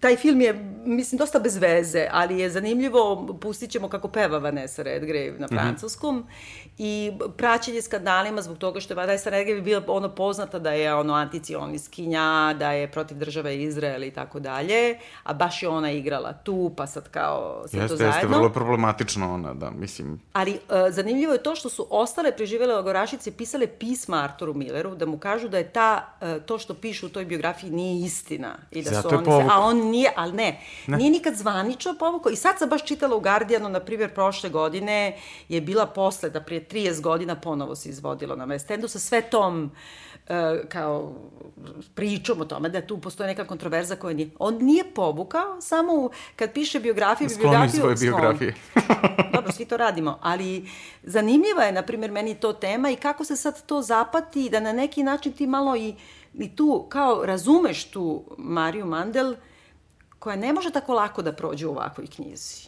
[0.00, 0.52] Taj film je,
[0.84, 6.16] mislim, dosta bez veze, ali je zanimljivo, pustit ćemo kako peva Vanessa Redgrave na francuskom
[6.16, 6.72] mm -hmm.
[6.78, 11.14] i praćenje skandalima zbog toga što je Vanessa Redgrave bila ono poznata da je ono
[11.14, 16.72] anticioniskinja, da je protiv države Izrael i tako dalje, a baš je ona igrala tu,
[16.76, 18.16] pa sad kao sve jeste, to zajedno.
[18.16, 20.20] Jeste, vrlo problematično ona, da, mislim.
[20.32, 20.58] Ali uh,
[20.90, 25.48] zanimljivo je to što su ostale preživele logorašice pisale pisma Arturu Milleru da mu kažu
[25.48, 28.56] da je ta, uh, to što pišu u toj biografiji nije istina.
[28.70, 29.48] I da Zato su oni povukao.
[29.48, 32.32] se, a on nije, ali ne, ne, nije nikad zvanično povukao.
[32.32, 35.16] I sad sam baš čitala u Guardianu, na primjer, prošle godine
[35.48, 39.22] je bila posle, da prije 30 godina ponovo se izvodilo na West Endu sa sve
[39.22, 39.70] tom
[40.28, 41.12] uh, kao
[41.94, 44.30] pričom o tome da tu postoje neka kontroverza koja nije.
[44.38, 47.80] On nije povukao, samo u, kad piše biografiju, Skloni biografiju...
[47.80, 48.12] svoje skloni.
[48.12, 48.54] biografije.
[49.34, 50.68] Dobro, svi to radimo, ali
[51.02, 54.72] zanimljiva je, na primjer, meni to tema i kako se sad to zapati da na
[54.72, 55.94] neki način ti malo i,
[56.34, 59.34] i tu, kao razumeš tu Mariju Mandel,
[60.26, 62.66] koja ne može tako lako da prođe u ovakvoj knjizi.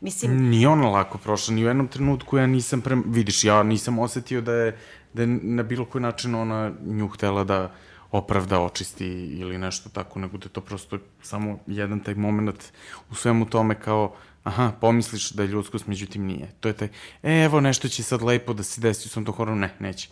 [0.00, 2.96] Mislim, Nije ona lako prošla, ni u jednom trenutku ja nisam, pre...
[3.06, 4.78] vidiš, ja nisam osetio da je,
[5.12, 7.74] da je na bilo koji način ona nju htela da
[8.10, 9.08] opravda, očisti
[9.42, 12.72] ili nešto tako, nego da je to prosto samo jedan taj moment
[13.10, 16.48] u svemu tome kao, aha, pomisliš da je ljudskost, međutim nije.
[16.60, 16.88] To je taj,
[17.22, 20.08] e, evo nešto će sad lepo da se desi u svom to hororu, ne, neće.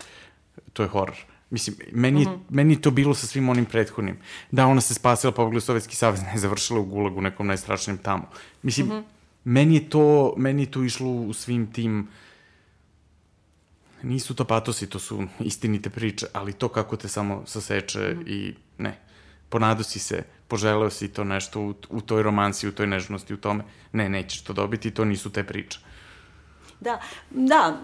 [0.73, 1.17] To je horor.
[1.51, 2.39] Mislim, meni, mm -hmm.
[2.49, 4.19] meni je to bilo sa svim onim prethodnim.
[4.51, 8.29] Da, ona se spasila, pobegla u Sovjetski savez, ne, završila u Gulagu, nekom najstrašnijem tamo.
[8.63, 9.03] Mislim, mm -hmm.
[9.45, 12.09] meni, je to, meni je to išlo u svim tim
[14.03, 18.29] nisu to patosi, to su istinite priče, ali to kako te samo saseče mm -hmm.
[18.29, 18.99] i ne,
[19.49, 23.37] ponado si se, poželeo si to nešto u, u toj romansi, u toj nežnosti, u
[23.37, 25.79] tome, ne, nećeš to dobiti, to nisu te priče.
[26.81, 27.01] Da,
[27.31, 27.77] da,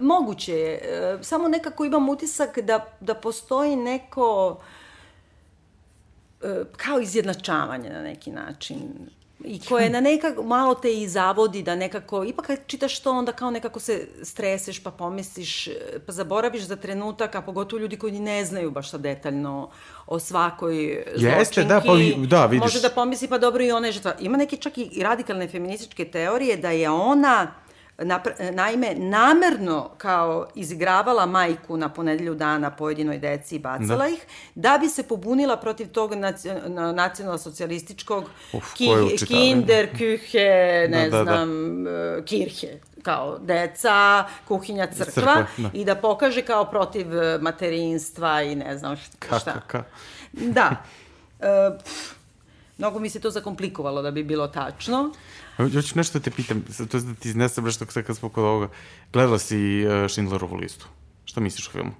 [0.00, 0.80] moguće je.
[1.22, 4.60] Samo nekako imam utisak da, da postoji neko
[6.76, 9.08] kao izjednačavanje na neki način
[9.44, 13.32] i koje na nekako malo te i zavodi da nekako, ipak kad čitaš to onda
[13.32, 15.68] kao nekako se streseš pa pomisliš,
[16.06, 19.70] pa zaboraviš za trenutak, a pogotovo ljudi koji ne znaju baš sad detaljno
[20.06, 21.38] o svakoj zločinki.
[21.38, 21.92] Jeste, da, pa
[22.26, 22.62] da, vidiš.
[22.62, 24.14] Može da pomisli pa dobro i ona je žrtva.
[24.20, 27.52] Ima neke čak i radikalne feminističke teorije da je ona
[28.52, 34.08] naime, namerno kao izigravala majku na ponedelju dana pojedinoj deci i bacala da.
[34.08, 36.12] ih, da bi se pobunila protiv tog
[36.94, 38.24] nacionalno-socijalističkog
[38.76, 38.88] ki,
[39.26, 42.22] kinder, kühe, ne da, znam, da, da.
[42.24, 45.70] kirhe kao deca, kuhinja, crkva, crkva da.
[45.72, 47.06] i da pokaže kao protiv
[47.40, 49.16] materinstva i ne znam šta.
[49.18, 49.84] Ka, ka, ka.
[50.32, 50.76] Da.
[51.40, 52.16] E, pff,
[52.78, 55.12] mnogo mi se to zakomplikovalo da bi bilo tačno.
[55.56, 58.68] Hoću nešto da te pitam, to je da ti iznesem nešto kad smo kod ovoga.
[59.12, 60.86] Gledala si uh, Schindlerovu listu.
[61.24, 61.92] Šta misliš o filmu?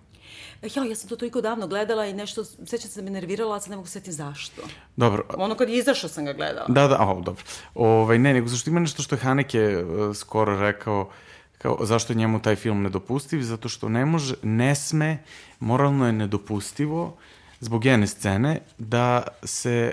[0.63, 3.61] Ja, ja sam to toliko davno gledala i nešto, sećam se da me nervirala, a
[3.61, 4.63] sad ne mogu setiti zašto.
[4.97, 5.27] Dobro.
[5.37, 6.67] Ono kad je izašao sam ga gledala.
[6.69, 7.43] Da, da, o, dobro.
[7.75, 11.11] Ovaj, ne, nego zašto ima nešto što je Haneke uh, skoro rekao,
[11.59, 13.43] kao, zašto je njemu taj film nedopustiv?
[13.43, 15.19] Zato što ne može, ne sme,
[15.61, 17.17] moralno je nedopustivo,
[17.61, 19.93] zbog jedne scene, da se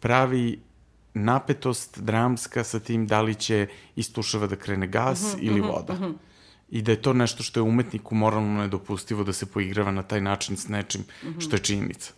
[0.00, 0.60] pravi
[1.14, 5.60] napetost dramska sa tim da li će iz tuševa da krene gas uh -huh, ili
[5.60, 5.92] voda.
[5.92, 6.14] Uh -huh.
[6.70, 10.20] I da je to nešto što je umetniku moralno nedopustivo da se poigrava na taj
[10.20, 11.40] način s nečim uh -huh.
[11.40, 12.12] što je činjenica.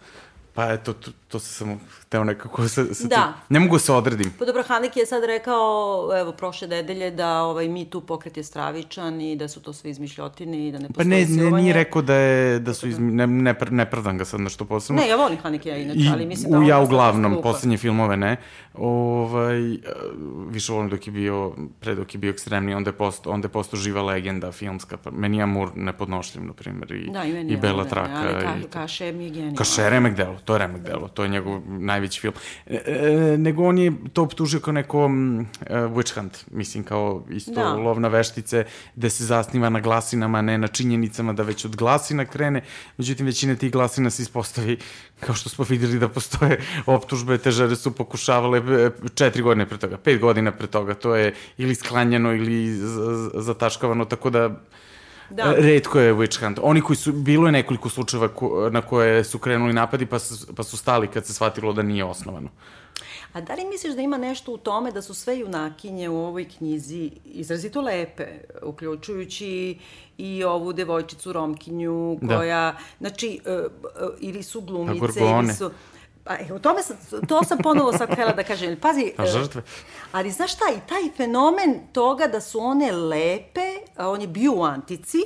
[0.55, 3.17] Pa eto, to, to sam samo hteo nekako sa, sa da.
[3.17, 3.33] Tim.
[3.49, 4.33] Ne mogu se odredim.
[4.39, 8.45] Pa dobro, Haneke je sad rekao, evo, prošle nedelje, da ovaj, mi tu pokret je
[8.45, 11.73] stravičan i da su to sve izmišljotine i da ne postoji Pa ne, ne, nije
[11.73, 13.13] rekao da, je, da su izmi...
[13.13, 15.03] Ne, ne, ne pravdam ga sad nešto posebno.
[15.03, 16.59] Ne, ja volim Haneke ja inače, I, ali mislim da...
[16.59, 18.37] U, ja uglavnom, poslednje filmove ne.
[18.75, 19.61] Ovaj,
[20.51, 23.53] više volim dok je bio, pre dok je bio ekstremni, onda je posto, onda je
[23.53, 24.97] posto živa legenda filmska.
[24.97, 28.13] Pa, meni je Amur nepodnošljiv, na primjer, i, da, i, meni i Bela da, Traka.
[28.15, 29.57] Ali ka, i, Kaše mi je genijalno.
[29.57, 32.35] Kaše Remek delo, to je Remek delo, to je njegov najveći film.
[32.67, 35.11] E, e, nego on je to optužio kao neko uh,
[35.71, 37.75] witch hunt, mislim, kao isto da.
[37.75, 38.65] lov na veštice,
[38.97, 42.63] gde se zasniva na glasinama, ne na činjenicama, da već od glasina krene,
[42.99, 44.79] međutim, većina tih glasina se ispostavi
[45.21, 49.79] kao što smo videli da postoje optužbe, te žene su pokušavale e, četiri godine pre
[49.79, 52.79] toga, pet godina pre toga, to je ili sklanjano ili
[53.35, 54.61] zataškavano, tako da
[55.31, 55.55] Da.
[55.57, 56.59] Redko je witch hunt.
[56.63, 60.55] Oni koji su, bilo je nekoliko slučajeva ko, na koje su krenuli napadi pa su,
[60.55, 62.49] pa su stali kad se shvatilo da nije osnovano.
[63.33, 66.49] A da li misliš da ima nešto u tome da su sve junakinje u ovoj
[66.49, 68.27] knjizi izrazito lepe,
[68.63, 69.79] uključujući
[70.19, 72.79] i ovu devojčicu Romkinju koja, da.
[72.99, 75.71] znači, uh, uh, ili su glumice, ili su...
[76.25, 76.97] Pa, e, o tome sam,
[77.29, 78.77] to sam ponovo sad htjela da kažem.
[78.81, 79.63] Pazi, A žrtve.
[80.13, 84.53] Ali znaš šta, i taj fenomen toga da su one lepe, a on je bio
[84.53, 85.19] u antici,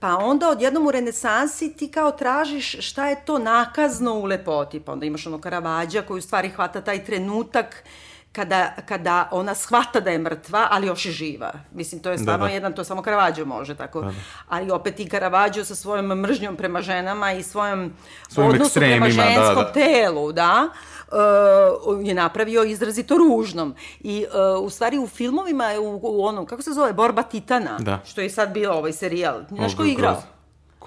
[0.00, 4.80] Pa onda odjednom u renesansi ti kao tražiš šta je to nakazno u lepoti.
[4.80, 7.84] Pa onda imaš ono Karavađa koji u stvari hvata taj trenutak
[8.32, 11.52] kada, kada ona shvata da je mrtva, ali još je živa.
[11.72, 12.54] Mislim, to je stvarno da, da.
[12.54, 14.00] jedan, to samo Karavađo može tako.
[14.00, 14.12] Da, da.
[14.48, 17.92] Ali opet i Karavađo sa svojom mržnjom prema ženama i svojom
[18.28, 19.72] Svojim odnosu prema da, ženskom da, da.
[19.72, 20.68] telu, da,
[21.08, 23.74] uh, je napravio izrazito ružnom.
[24.00, 24.26] I
[24.58, 28.00] uh, u stvari u filmovima, u, u onom, kako se zove, Borba Titana, da.
[28.04, 29.40] što je sad bio ovaj serijal.
[29.48, 30.12] Znaš ko je igrao?
[30.12, 30.39] Groz.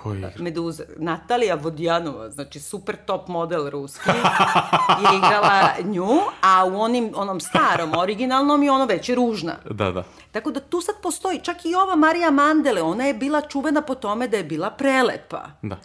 [0.04, 0.84] Ko je Meduza.
[0.97, 4.10] Natalija Vodjanova, znači super top model ruski,
[4.99, 9.56] je igrala nju, a u onim, onom starom, originalnom je ono već je ružna.
[9.70, 10.04] Da, da.
[10.32, 13.95] Tako da tu sad postoji, čak i ova Marija Mandele, ona je bila čuvena po
[13.95, 15.45] tome da je bila prelepa.
[15.62, 15.78] Da.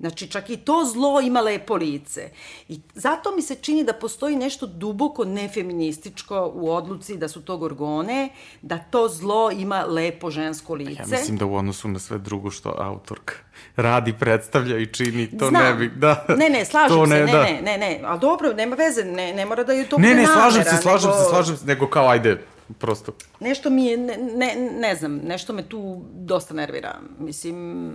[0.00, 2.30] Znači, čak i to zlo ima lepo lice.
[2.68, 7.56] I zato mi se čini da postoji nešto duboko nefeminističko u odluci da su to
[7.56, 8.28] gorgone,
[8.62, 11.02] da to zlo ima lepo žensko lice.
[11.02, 13.34] Ja mislim da u odnosu na sve drugo što autorka
[13.76, 15.62] radi, predstavlja i čini, to Znam.
[15.62, 15.88] ne bi...
[15.96, 17.42] Da, ne, ne, slažem ne, se, ne, da.
[17.42, 20.26] ne, ne, ne, ali dobro, nema veze, ne, ne mora da je to Ne, ne,
[20.26, 21.22] slažem se, slažem nego...
[21.22, 22.42] se, slažem se, nego kao, ajde,
[22.78, 23.12] prosto.
[23.40, 26.98] Nešto mi je, ne, ne, ne znam, nešto me tu dosta nervira.
[27.18, 27.90] Mislim,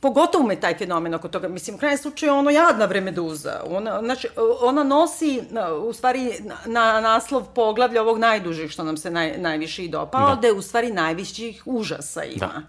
[0.00, 3.60] pogotovo me taj fenomen oko toga, mislim, u krajnjem slučaju ono jadna bre meduza.
[3.66, 4.28] Ona, znači,
[4.60, 5.42] ona nosi,
[5.84, 6.32] u stvari,
[6.66, 10.40] na naslov poglavlja ovog najdužeg, što nam se naj, najviše i dopao, da.
[10.40, 12.46] da je u stvari najvišćih užasa ima.
[12.46, 12.62] Da.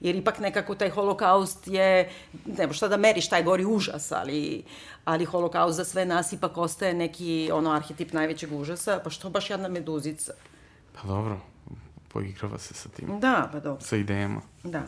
[0.00, 2.10] Jer ipak nekako taj holokaust je,
[2.46, 4.64] nema šta da meriš taj gori užas, ali,
[5.04, 9.50] ali holokaust za sve nas ipak ostaje neki ono arhetip najvećeg užasa, pa što baš
[9.50, 10.32] jedna meduzica?
[10.94, 11.40] Pa dobro,
[12.16, 13.20] poigrava se sa tim.
[13.20, 13.80] Da, pa dobro.
[13.84, 14.40] Sa idejama.
[14.64, 14.82] Da.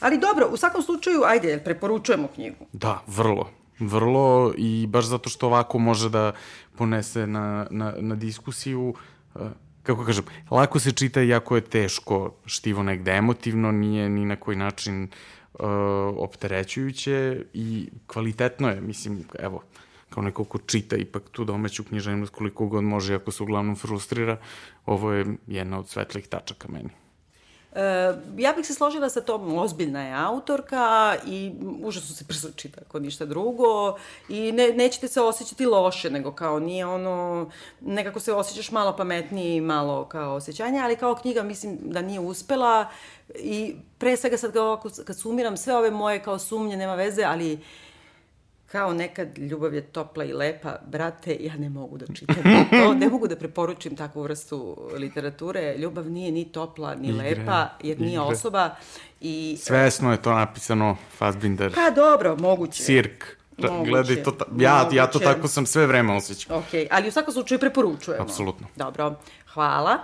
[0.00, 2.66] Ali dobro, u svakom slučaju, ajde, preporučujemo knjigu.
[2.72, 3.50] Da, vrlo.
[3.78, 6.32] Vrlo i baš zato što ovako može da
[6.76, 8.94] ponese na, na, na diskusiju
[9.34, 9.40] eh,
[9.82, 14.56] kako kažem, lako se čita iako je teško štivo negde emotivno, nije ni na koji
[14.56, 15.66] način uh,
[16.16, 19.62] opterećujuće i kvalitetno je, mislim, evo,
[20.10, 24.36] kao neko ko čita ipak tu domaću književnost koliko god može, ako se uglavnom frustrira,
[24.86, 26.90] ovo je jedna od svetlih tačaka meni.
[27.76, 31.52] E, ja bih se složila sa tom, ozbiljna je autorka i
[31.82, 33.96] užasno se brzo čita ako ništa drugo
[34.28, 37.50] i ne, nećete se osjećati loše, nego kao nije ono,
[37.80, 42.88] nekako se osjećaš malo pametniji, malo kao osjećanje, ali kao knjiga mislim da nije uspela
[43.34, 47.54] i pre svega sad kao, kad sumiram sve ove moje kao sumnje, nema veze, ali
[47.54, 47.60] uh,
[48.76, 52.36] kao nekad ljubav je topla i lepa, brate, ja ne mogu da čitam
[52.84, 55.76] to, ne mogu da preporučim takvu vrstu literature.
[55.78, 58.20] Ljubav nije ni topla, ni igre, lepa, jer nije igre.
[58.20, 58.70] osoba.
[59.20, 61.74] I, Svesno je to napisano, Fassbinder.
[61.74, 62.82] Pa dobro, moguće.
[62.82, 63.24] Cirk.
[63.58, 64.96] Moguće, gledaj to, ta, ja, moguće.
[64.96, 66.58] ja to tako sam sve vreme osjećao.
[66.58, 68.24] Ok, ali u svakom slučaju preporučujemo.
[68.24, 68.66] Apsolutno.
[68.76, 69.14] Dobro,
[69.54, 69.98] hvala.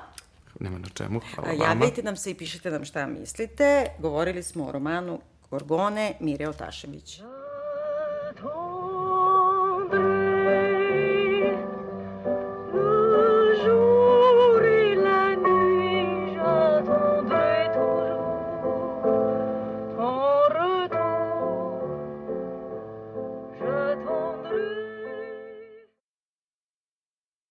[0.60, 1.64] Nema na čemu, hvala vama.
[1.64, 3.86] Javljajte nam se i pišite nam šta mislite.
[3.98, 5.20] Govorili smo o romanu
[5.50, 7.20] Gorgone Mire Otašević.
[7.20, 7.41] Oh.